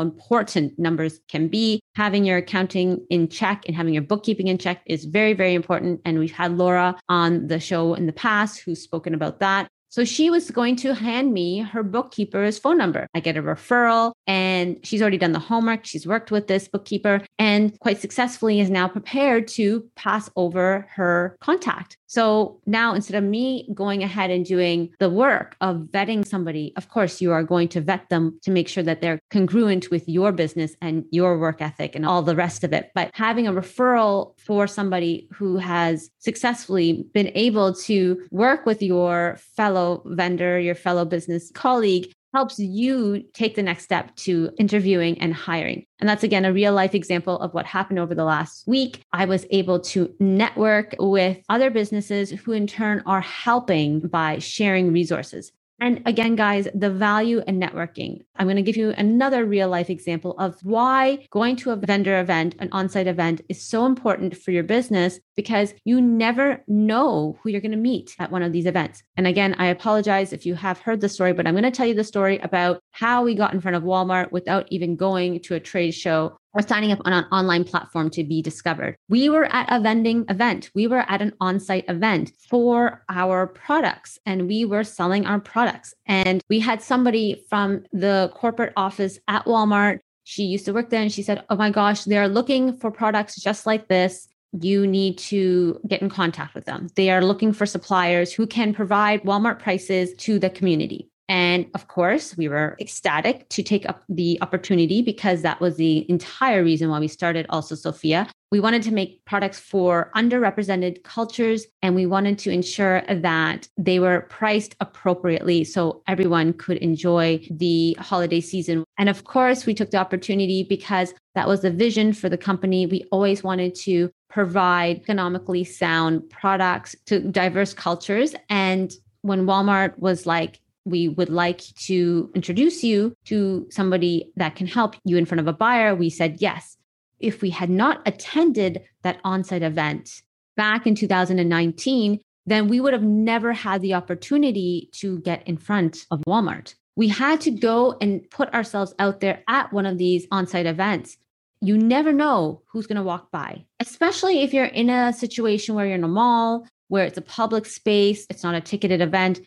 important 0.00 0.78
numbers 0.78 1.20
can 1.28 1.48
be. 1.48 1.80
Having 1.94 2.24
your 2.24 2.38
accounting 2.38 3.04
in 3.10 3.28
check 3.28 3.64
and 3.66 3.76
having 3.76 3.94
your 3.94 4.02
bookkeeping 4.02 4.48
in 4.48 4.58
check 4.58 4.82
is 4.86 5.04
very, 5.04 5.32
very 5.32 5.54
important. 5.54 6.00
And 6.04 6.18
we've 6.18 6.32
had 6.32 6.56
Laura 6.56 6.96
on 7.08 7.48
the 7.48 7.60
show 7.60 7.94
in 7.94 8.06
the 8.06 8.12
past 8.12 8.60
who's 8.60 8.82
spoken 8.82 9.14
about 9.14 9.40
that. 9.40 9.68
So 9.90 10.04
she 10.04 10.28
was 10.28 10.50
going 10.50 10.76
to 10.76 10.94
hand 10.94 11.32
me 11.32 11.60
her 11.60 11.82
bookkeeper's 11.82 12.58
phone 12.58 12.76
number. 12.76 13.06
I 13.14 13.20
get 13.20 13.38
a 13.38 13.42
referral 13.42 14.12
and 14.26 14.78
she's 14.84 15.00
already 15.00 15.16
done 15.16 15.32
the 15.32 15.38
homework. 15.38 15.86
She's 15.86 16.06
worked 16.06 16.30
with 16.30 16.46
this 16.46 16.68
bookkeeper 16.68 17.22
and 17.38 17.78
quite 17.80 17.98
successfully 17.98 18.60
is 18.60 18.68
now 18.68 18.86
prepared 18.86 19.48
to 19.48 19.88
pass 19.96 20.28
over 20.36 20.86
her 20.90 21.36
contact. 21.40 21.96
So 22.08 22.58
now 22.64 22.94
instead 22.94 23.22
of 23.22 23.28
me 23.28 23.68
going 23.74 24.02
ahead 24.02 24.30
and 24.30 24.44
doing 24.44 24.90
the 24.98 25.10
work 25.10 25.56
of 25.60 25.88
vetting 25.92 26.26
somebody, 26.26 26.72
of 26.76 26.88
course, 26.88 27.20
you 27.20 27.32
are 27.32 27.42
going 27.42 27.68
to 27.68 27.82
vet 27.82 28.08
them 28.08 28.40
to 28.42 28.50
make 28.50 28.66
sure 28.66 28.82
that 28.82 29.02
they're 29.02 29.20
congruent 29.30 29.90
with 29.90 30.08
your 30.08 30.32
business 30.32 30.74
and 30.80 31.04
your 31.10 31.38
work 31.38 31.60
ethic 31.60 31.94
and 31.94 32.06
all 32.06 32.22
the 32.22 32.34
rest 32.34 32.64
of 32.64 32.72
it. 32.72 32.90
But 32.94 33.10
having 33.12 33.46
a 33.46 33.52
referral 33.52 34.32
for 34.38 34.66
somebody 34.66 35.28
who 35.34 35.58
has 35.58 36.10
successfully 36.18 37.04
been 37.12 37.30
able 37.34 37.74
to 37.74 38.26
work 38.30 38.64
with 38.64 38.82
your 38.82 39.38
fellow 39.54 40.02
vendor, 40.06 40.58
your 40.58 40.74
fellow 40.74 41.04
business 41.04 41.50
colleague 41.50 42.10
helps 42.34 42.58
you 42.58 43.24
take 43.32 43.54
the 43.54 43.62
next 43.62 43.84
step 43.84 44.14
to 44.16 44.50
interviewing 44.58 45.20
and 45.20 45.34
hiring. 45.34 45.84
And 46.00 46.08
that's 46.08 46.24
again 46.24 46.44
a 46.44 46.52
real 46.52 46.72
life 46.72 46.94
example 46.94 47.38
of 47.40 47.54
what 47.54 47.66
happened 47.66 47.98
over 47.98 48.14
the 48.14 48.24
last 48.24 48.66
week. 48.66 49.02
I 49.12 49.24
was 49.24 49.46
able 49.50 49.80
to 49.80 50.14
network 50.20 50.94
with 50.98 51.38
other 51.48 51.70
businesses 51.70 52.30
who 52.30 52.52
in 52.52 52.66
turn 52.66 53.02
are 53.06 53.20
helping 53.20 54.00
by 54.00 54.38
sharing 54.38 54.92
resources. 54.92 55.52
And 55.80 56.02
again, 56.06 56.34
guys, 56.34 56.66
the 56.74 56.90
value 56.90 57.40
in 57.46 57.60
networking. 57.60 58.24
I'm 58.34 58.46
going 58.46 58.56
to 58.56 58.62
give 58.62 58.76
you 58.76 58.90
another 58.90 59.44
real 59.44 59.68
life 59.68 59.90
example 59.90 60.36
of 60.38 60.58
why 60.64 61.26
going 61.30 61.54
to 61.56 61.70
a 61.70 61.76
vendor 61.76 62.18
event, 62.18 62.56
an 62.58 62.68
on 62.72 62.88
site 62.88 63.06
event, 63.06 63.42
is 63.48 63.62
so 63.62 63.86
important 63.86 64.36
for 64.36 64.50
your 64.50 64.64
business 64.64 65.20
because 65.38 65.72
you 65.84 66.00
never 66.00 66.64
know 66.66 67.38
who 67.40 67.48
you're 67.48 67.60
going 67.60 67.70
to 67.70 67.76
meet 67.76 68.16
at 68.18 68.32
one 68.32 68.42
of 68.42 68.52
these 68.52 68.66
events. 68.66 69.04
And 69.16 69.24
again, 69.24 69.54
I 69.56 69.66
apologize 69.66 70.32
if 70.32 70.44
you 70.44 70.56
have 70.56 70.80
heard 70.80 71.00
the 71.00 71.08
story, 71.08 71.32
but 71.32 71.46
I'm 71.46 71.54
going 71.54 71.62
to 71.62 71.70
tell 71.70 71.86
you 71.86 71.94
the 71.94 72.02
story 72.02 72.38
about 72.38 72.80
how 72.90 73.22
we 73.22 73.36
got 73.36 73.54
in 73.54 73.60
front 73.60 73.76
of 73.76 73.84
Walmart 73.84 74.32
without 74.32 74.66
even 74.72 74.96
going 74.96 75.38
to 75.42 75.54
a 75.54 75.60
trade 75.60 75.92
show 75.92 76.36
or 76.54 76.62
signing 76.62 76.90
up 76.90 76.98
on 77.04 77.12
an 77.12 77.24
online 77.26 77.62
platform 77.62 78.10
to 78.10 78.24
be 78.24 78.42
discovered. 78.42 78.96
We 79.08 79.28
were 79.28 79.44
at 79.44 79.68
a 79.70 79.78
vending 79.78 80.24
event. 80.28 80.70
We 80.74 80.88
were 80.88 81.04
at 81.08 81.22
an 81.22 81.32
on 81.40 81.60
site 81.60 81.84
event 81.88 82.32
for 82.50 83.04
our 83.08 83.46
products 83.46 84.18
and 84.26 84.48
we 84.48 84.64
were 84.64 84.82
selling 84.82 85.24
our 85.24 85.38
products. 85.38 85.94
And 86.06 86.42
we 86.48 86.58
had 86.58 86.82
somebody 86.82 87.44
from 87.48 87.84
the 87.92 88.32
corporate 88.34 88.72
office 88.76 89.20
at 89.28 89.44
Walmart. 89.44 90.00
She 90.24 90.42
used 90.42 90.64
to 90.64 90.72
work 90.72 90.90
there 90.90 91.00
and 91.00 91.12
she 91.12 91.22
said, 91.22 91.44
Oh 91.48 91.54
my 91.54 91.70
gosh, 91.70 92.02
they're 92.02 92.26
looking 92.26 92.76
for 92.76 92.90
products 92.90 93.40
just 93.40 93.64
like 93.64 93.86
this. 93.86 94.26
You 94.52 94.86
need 94.86 95.18
to 95.18 95.80
get 95.86 96.02
in 96.02 96.08
contact 96.08 96.54
with 96.54 96.64
them. 96.64 96.88
They 96.94 97.10
are 97.10 97.24
looking 97.24 97.52
for 97.52 97.66
suppliers 97.66 98.32
who 98.32 98.46
can 98.46 98.74
provide 98.74 99.22
Walmart 99.22 99.58
prices 99.58 100.14
to 100.14 100.38
the 100.38 100.50
community. 100.50 101.10
And 101.28 101.66
of 101.74 101.88
course, 101.88 102.36
we 102.38 102.48
were 102.48 102.74
ecstatic 102.80 103.48
to 103.50 103.62
take 103.62 103.86
up 103.86 104.02
the 104.08 104.38
opportunity 104.40 105.02
because 105.02 105.42
that 105.42 105.60
was 105.60 105.76
the 105.76 106.10
entire 106.10 106.64
reason 106.64 106.88
why 106.88 107.00
we 107.00 107.08
started 107.08 107.44
also 107.50 107.74
Sophia. 107.74 108.26
We 108.50 108.60
wanted 108.60 108.82
to 108.84 108.94
make 108.94 109.22
products 109.26 109.60
for 109.60 110.10
underrepresented 110.16 111.02
cultures 111.02 111.66
and 111.82 111.94
we 111.94 112.06
wanted 112.06 112.38
to 112.38 112.50
ensure 112.50 113.02
that 113.02 113.68
they 113.76 113.98
were 113.98 114.22
priced 114.30 114.74
appropriately 114.80 115.64
so 115.64 116.02
everyone 116.08 116.54
could 116.54 116.78
enjoy 116.78 117.46
the 117.50 117.94
holiday 118.00 118.40
season. 118.40 118.84
And 118.96 119.10
of 119.10 119.24
course, 119.24 119.66
we 119.66 119.74
took 119.74 119.90
the 119.90 119.98
opportunity 119.98 120.62
because 120.62 121.12
that 121.34 121.46
was 121.46 121.60
the 121.60 121.70
vision 121.70 122.14
for 122.14 122.30
the 122.30 122.38
company. 122.38 122.86
We 122.86 123.04
always 123.12 123.44
wanted 123.44 123.74
to 123.82 124.10
provide 124.38 124.98
economically 124.98 125.64
sound 125.64 126.30
products 126.30 126.94
to 127.06 127.18
diverse 127.18 127.74
cultures. 127.74 128.36
And 128.48 128.92
when 129.22 129.46
Walmart 129.46 129.98
was 129.98 130.26
like, 130.26 130.60
we 130.84 131.08
would 131.08 131.28
like 131.28 131.58
to 131.88 132.30
introduce 132.36 132.84
you 132.84 133.16
to 133.24 133.66
somebody 133.68 134.30
that 134.36 134.54
can 134.54 134.68
help 134.68 134.94
you 135.04 135.16
in 135.16 135.26
front 135.26 135.40
of 135.40 135.48
a 135.48 135.52
buyer, 135.52 135.92
we 135.96 136.08
said 136.08 136.36
yes. 136.38 136.76
If 137.18 137.42
we 137.42 137.50
had 137.50 137.68
not 137.68 138.00
attended 138.06 138.82
that 139.02 139.18
on-site 139.24 139.62
event 139.64 140.22
back 140.56 140.86
in 140.86 140.94
2019, 140.94 142.20
then 142.46 142.68
we 142.68 142.78
would 142.78 142.92
have 142.92 143.02
never 143.02 143.52
had 143.52 143.82
the 143.82 143.94
opportunity 143.94 144.88
to 145.00 145.18
get 145.22 145.42
in 145.48 145.56
front 145.56 146.06
of 146.12 146.22
Walmart. 146.28 146.76
We 146.94 147.08
had 147.08 147.40
to 147.40 147.50
go 147.50 147.96
and 148.00 148.22
put 148.30 148.54
ourselves 148.54 148.94
out 149.00 149.18
there 149.18 149.42
at 149.48 149.72
one 149.72 149.84
of 149.84 149.98
these 149.98 150.28
on-site 150.30 150.66
events. 150.66 151.16
You 151.60 151.76
never 151.76 152.12
know 152.12 152.62
who's 152.66 152.86
going 152.86 152.96
to 152.96 153.02
walk 153.02 153.30
by, 153.30 153.64
especially 153.80 154.42
if 154.42 154.54
you're 154.54 154.64
in 154.64 154.90
a 154.90 155.12
situation 155.12 155.74
where 155.74 155.86
you're 155.86 155.96
in 155.96 156.04
a 156.04 156.08
mall, 156.08 156.66
where 156.88 157.04
it's 157.04 157.18
a 157.18 157.22
public 157.22 157.66
space, 157.66 158.26
it's 158.30 158.44
not 158.44 158.54
a 158.54 158.60
ticketed 158.60 159.00
event 159.00 159.40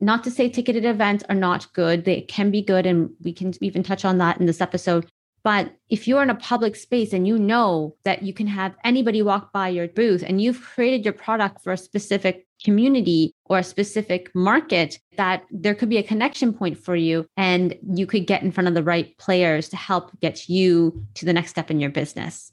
not 0.00 0.24
to 0.24 0.30
say 0.30 0.48
ticketed 0.48 0.84
events 0.84 1.24
are 1.28 1.34
not 1.34 1.72
good, 1.72 2.04
they 2.04 2.20
can 2.22 2.50
be 2.50 2.62
good. 2.62 2.86
And 2.86 3.10
we 3.22 3.32
can 3.32 3.52
even 3.60 3.82
touch 3.82 4.04
on 4.04 4.18
that 4.18 4.38
in 4.38 4.46
this 4.46 4.60
episode. 4.60 5.06
But 5.42 5.72
if 5.88 6.06
you're 6.06 6.22
in 6.22 6.30
a 6.30 6.34
public 6.34 6.76
space 6.76 7.12
and 7.12 7.26
you 7.26 7.38
know 7.38 7.96
that 8.04 8.22
you 8.22 8.32
can 8.32 8.46
have 8.48 8.74
anybody 8.84 9.22
walk 9.22 9.52
by 9.52 9.68
your 9.68 9.88
booth 9.88 10.22
and 10.26 10.42
you've 10.42 10.60
created 10.60 11.04
your 11.04 11.14
product 11.14 11.62
for 11.62 11.72
a 11.72 11.76
specific 11.76 12.46
community 12.64 13.34
or 13.44 13.58
a 13.58 13.64
specific 13.64 14.30
market, 14.34 14.98
that 15.16 15.44
there 15.50 15.74
could 15.74 15.88
be 15.88 15.98
a 15.98 16.02
connection 16.02 16.52
point 16.52 16.78
for 16.78 16.96
you 16.96 17.26
and 17.36 17.76
you 17.92 18.06
could 18.06 18.26
get 18.26 18.42
in 18.42 18.52
front 18.52 18.68
of 18.68 18.74
the 18.74 18.82
right 18.82 19.16
players 19.18 19.68
to 19.68 19.76
help 19.76 20.18
get 20.20 20.48
you 20.48 21.04
to 21.14 21.24
the 21.24 21.32
next 21.32 21.50
step 21.50 21.70
in 21.70 21.80
your 21.80 21.90
business. 21.90 22.52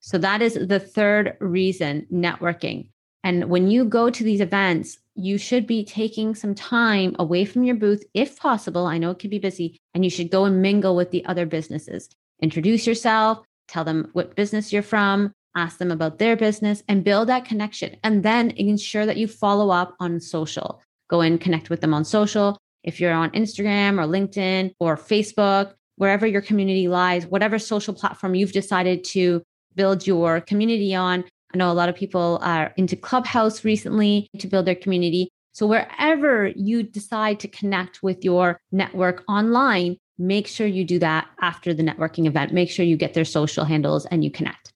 So 0.00 0.18
that 0.18 0.42
is 0.42 0.54
the 0.54 0.80
third 0.80 1.36
reason 1.40 2.06
networking. 2.12 2.88
And 3.24 3.48
when 3.48 3.70
you 3.70 3.84
go 3.84 4.10
to 4.10 4.24
these 4.24 4.40
events, 4.40 4.98
you 5.14 5.38
should 5.38 5.66
be 5.66 5.84
taking 5.84 6.34
some 6.34 6.54
time 6.54 7.14
away 7.18 7.44
from 7.44 7.62
your 7.62 7.76
booth 7.76 8.02
if 8.14 8.38
possible. 8.38 8.86
I 8.86 8.98
know 8.98 9.10
it 9.10 9.20
can 9.20 9.30
be 9.30 9.38
busy, 9.38 9.78
and 9.94 10.02
you 10.04 10.10
should 10.10 10.30
go 10.30 10.44
and 10.44 10.60
mingle 10.60 10.96
with 10.96 11.10
the 11.12 11.24
other 11.26 11.46
businesses. 11.46 12.08
Introduce 12.40 12.86
yourself, 12.86 13.44
tell 13.68 13.84
them 13.84 14.10
what 14.12 14.34
business 14.34 14.72
you're 14.72 14.82
from, 14.82 15.32
ask 15.56 15.78
them 15.78 15.90
about 15.90 16.18
their 16.18 16.36
business, 16.36 16.82
and 16.88 17.04
build 17.04 17.28
that 17.28 17.44
connection. 17.44 17.96
And 18.02 18.22
then 18.22 18.50
ensure 18.52 19.06
that 19.06 19.16
you 19.16 19.26
follow 19.28 19.70
up 19.70 19.94
on 20.00 20.20
social. 20.20 20.82
Go 21.08 21.20
and 21.20 21.40
connect 21.40 21.70
with 21.70 21.80
them 21.80 21.94
on 21.94 22.04
social. 22.04 22.58
If 22.84 23.00
you're 23.00 23.12
on 23.12 23.30
Instagram 23.30 23.98
or 23.98 24.06
LinkedIn 24.06 24.72
or 24.80 24.96
Facebook, 24.96 25.74
wherever 25.96 26.26
your 26.26 26.42
community 26.42 26.88
lies, 26.88 27.26
whatever 27.26 27.58
social 27.58 27.94
platform 27.94 28.34
you've 28.34 28.52
decided 28.52 29.04
to 29.04 29.42
build 29.74 30.06
your 30.06 30.40
community 30.40 30.94
on, 30.94 31.24
I 31.54 31.58
know 31.58 31.70
a 31.70 31.74
lot 31.74 31.88
of 31.88 31.94
people 31.94 32.38
are 32.42 32.72
into 32.76 32.96
Clubhouse 32.96 33.64
recently 33.64 34.28
to 34.38 34.46
build 34.46 34.66
their 34.66 34.74
community. 34.74 35.28
So 35.52 35.66
wherever 35.66 36.48
you 36.56 36.82
decide 36.82 37.40
to 37.40 37.48
connect 37.48 38.02
with 38.02 38.24
your 38.24 38.58
network 38.72 39.22
online, 39.28 39.98
make 40.18 40.46
sure 40.46 40.66
you 40.66 40.84
do 40.84 40.98
that 41.00 41.28
after 41.40 41.74
the 41.74 41.82
networking 41.82 42.26
event. 42.26 42.52
Make 42.52 42.70
sure 42.70 42.86
you 42.86 42.96
get 42.96 43.12
their 43.12 43.26
social 43.26 43.64
handles 43.64 44.06
and 44.06 44.24
you 44.24 44.30
connect. 44.30 44.71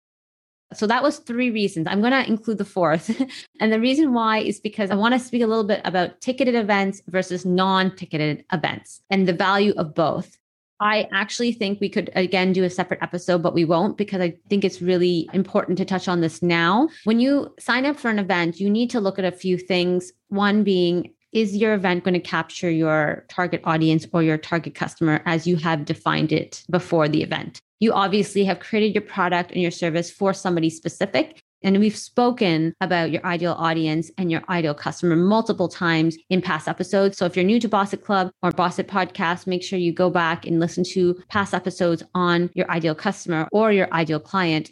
So 0.76 0.86
that 0.86 1.02
was 1.02 1.18
three 1.18 1.50
reasons. 1.50 1.86
I'm 1.88 2.00
going 2.00 2.12
to 2.12 2.26
include 2.26 2.58
the 2.58 2.64
fourth. 2.64 3.10
and 3.60 3.72
the 3.72 3.80
reason 3.80 4.12
why 4.12 4.38
is 4.38 4.60
because 4.60 4.90
I 4.90 4.94
want 4.94 5.14
to 5.14 5.20
speak 5.20 5.42
a 5.42 5.46
little 5.46 5.64
bit 5.64 5.80
about 5.84 6.20
ticketed 6.20 6.54
events 6.54 7.02
versus 7.08 7.44
non 7.44 7.94
ticketed 7.96 8.44
events 8.52 9.00
and 9.10 9.26
the 9.26 9.32
value 9.32 9.72
of 9.76 9.94
both. 9.94 10.36
I 10.78 11.08
actually 11.10 11.52
think 11.52 11.80
we 11.80 11.88
could 11.88 12.10
again 12.14 12.52
do 12.52 12.64
a 12.64 12.70
separate 12.70 13.02
episode, 13.02 13.42
but 13.42 13.54
we 13.54 13.64
won't 13.64 13.96
because 13.96 14.20
I 14.20 14.34
think 14.50 14.64
it's 14.64 14.82
really 14.82 15.28
important 15.32 15.78
to 15.78 15.84
touch 15.84 16.06
on 16.06 16.20
this 16.20 16.42
now. 16.42 16.88
When 17.04 17.18
you 17.18 17.54
sign 17.58 17.86
up 17.86 17.96
for 17.96 18.10
an 18.10 18.18
event, 18.18 18.60
you 18.60 18.68
need 18.68 18.90
to 18.90 19.00
look 19.00 19.18
at 19.18 19.24
a 19.24 19.32
few 19.32 19.56
things. 19.56 20.12
One 20.28 20.64
being, 20.64 21.14
is 21.32 21.56
your 21.56 21.74
event 21.74 22.04
going 22.04 22.14
to 22.14 22.20
capture 22.20 22.70
your 22.70 23.24
target 23.28 23.62
audience 23.64 24.06
or 24.12 24.22
your 24.22 24.38
target 24.38 24.74
customer 24.74 25.22
as 25.24 25.46
you 25.46 25.56
have 25.56 25.86
defined 25.86 26.32
it 26.32 26.62
before 26.68 27.08
the 27.08 27.22
event? 27.22 27.60
You 27.78 27.92
obviously 27.92 28.44
have 28.44 28.60
created 28.60 28.94
your 28.94 29.02
product 29.02 29.52
and 29.52 29.60
your 29.60 29.70
service 29.70 30.10
for 30.10 30.32
somebody 30.32 30.70
specific. 30.70 31.40
And 31.62 31.78
we've 31.78 31.96
spoken 31.96 32.74
about 32.80 33.10
your 33.10 33.24
ideal 33.24 33.54
audience 33.58 34.10
and 34.18 34.30
your 34.30 34.42
ideal 34.48 34.74
customer 34.74 35.16
multiple 35.16 35.68
times 35.68 36.16
in 36.30 36.40
past 36.40 36.68
episodes. 36.68 37.16
So 37.18 37.24
if 37.24 37.34
you're 37.34 37.44
new 37.44 37.58
to 37.60 37.68
Boss 37.68 37.92
It 37.92 38.04
Club 38.04 38.30
or 38.42 38.50
Boss 38.50 38.78
It 38.78 38.88
Podcast, 38.88 39.46
make 39.46 39.62
sure 39.62 39.78
you 39.78 39.92
go 39.92 40.10
back 40.10 40.46
and 40.46 40.60
listen 40.60 40.84
to 40.92 41.20
past 41.28 41.54
episodes 41.54 42.02
on 42.14 42.50
your 42.54 42.70
ideal 42.70 42.94
customer 42.94 43.48
or 43.52 43.72
your 43.72 43.92
ideal 43.92 44.20
client. 44.20 44.70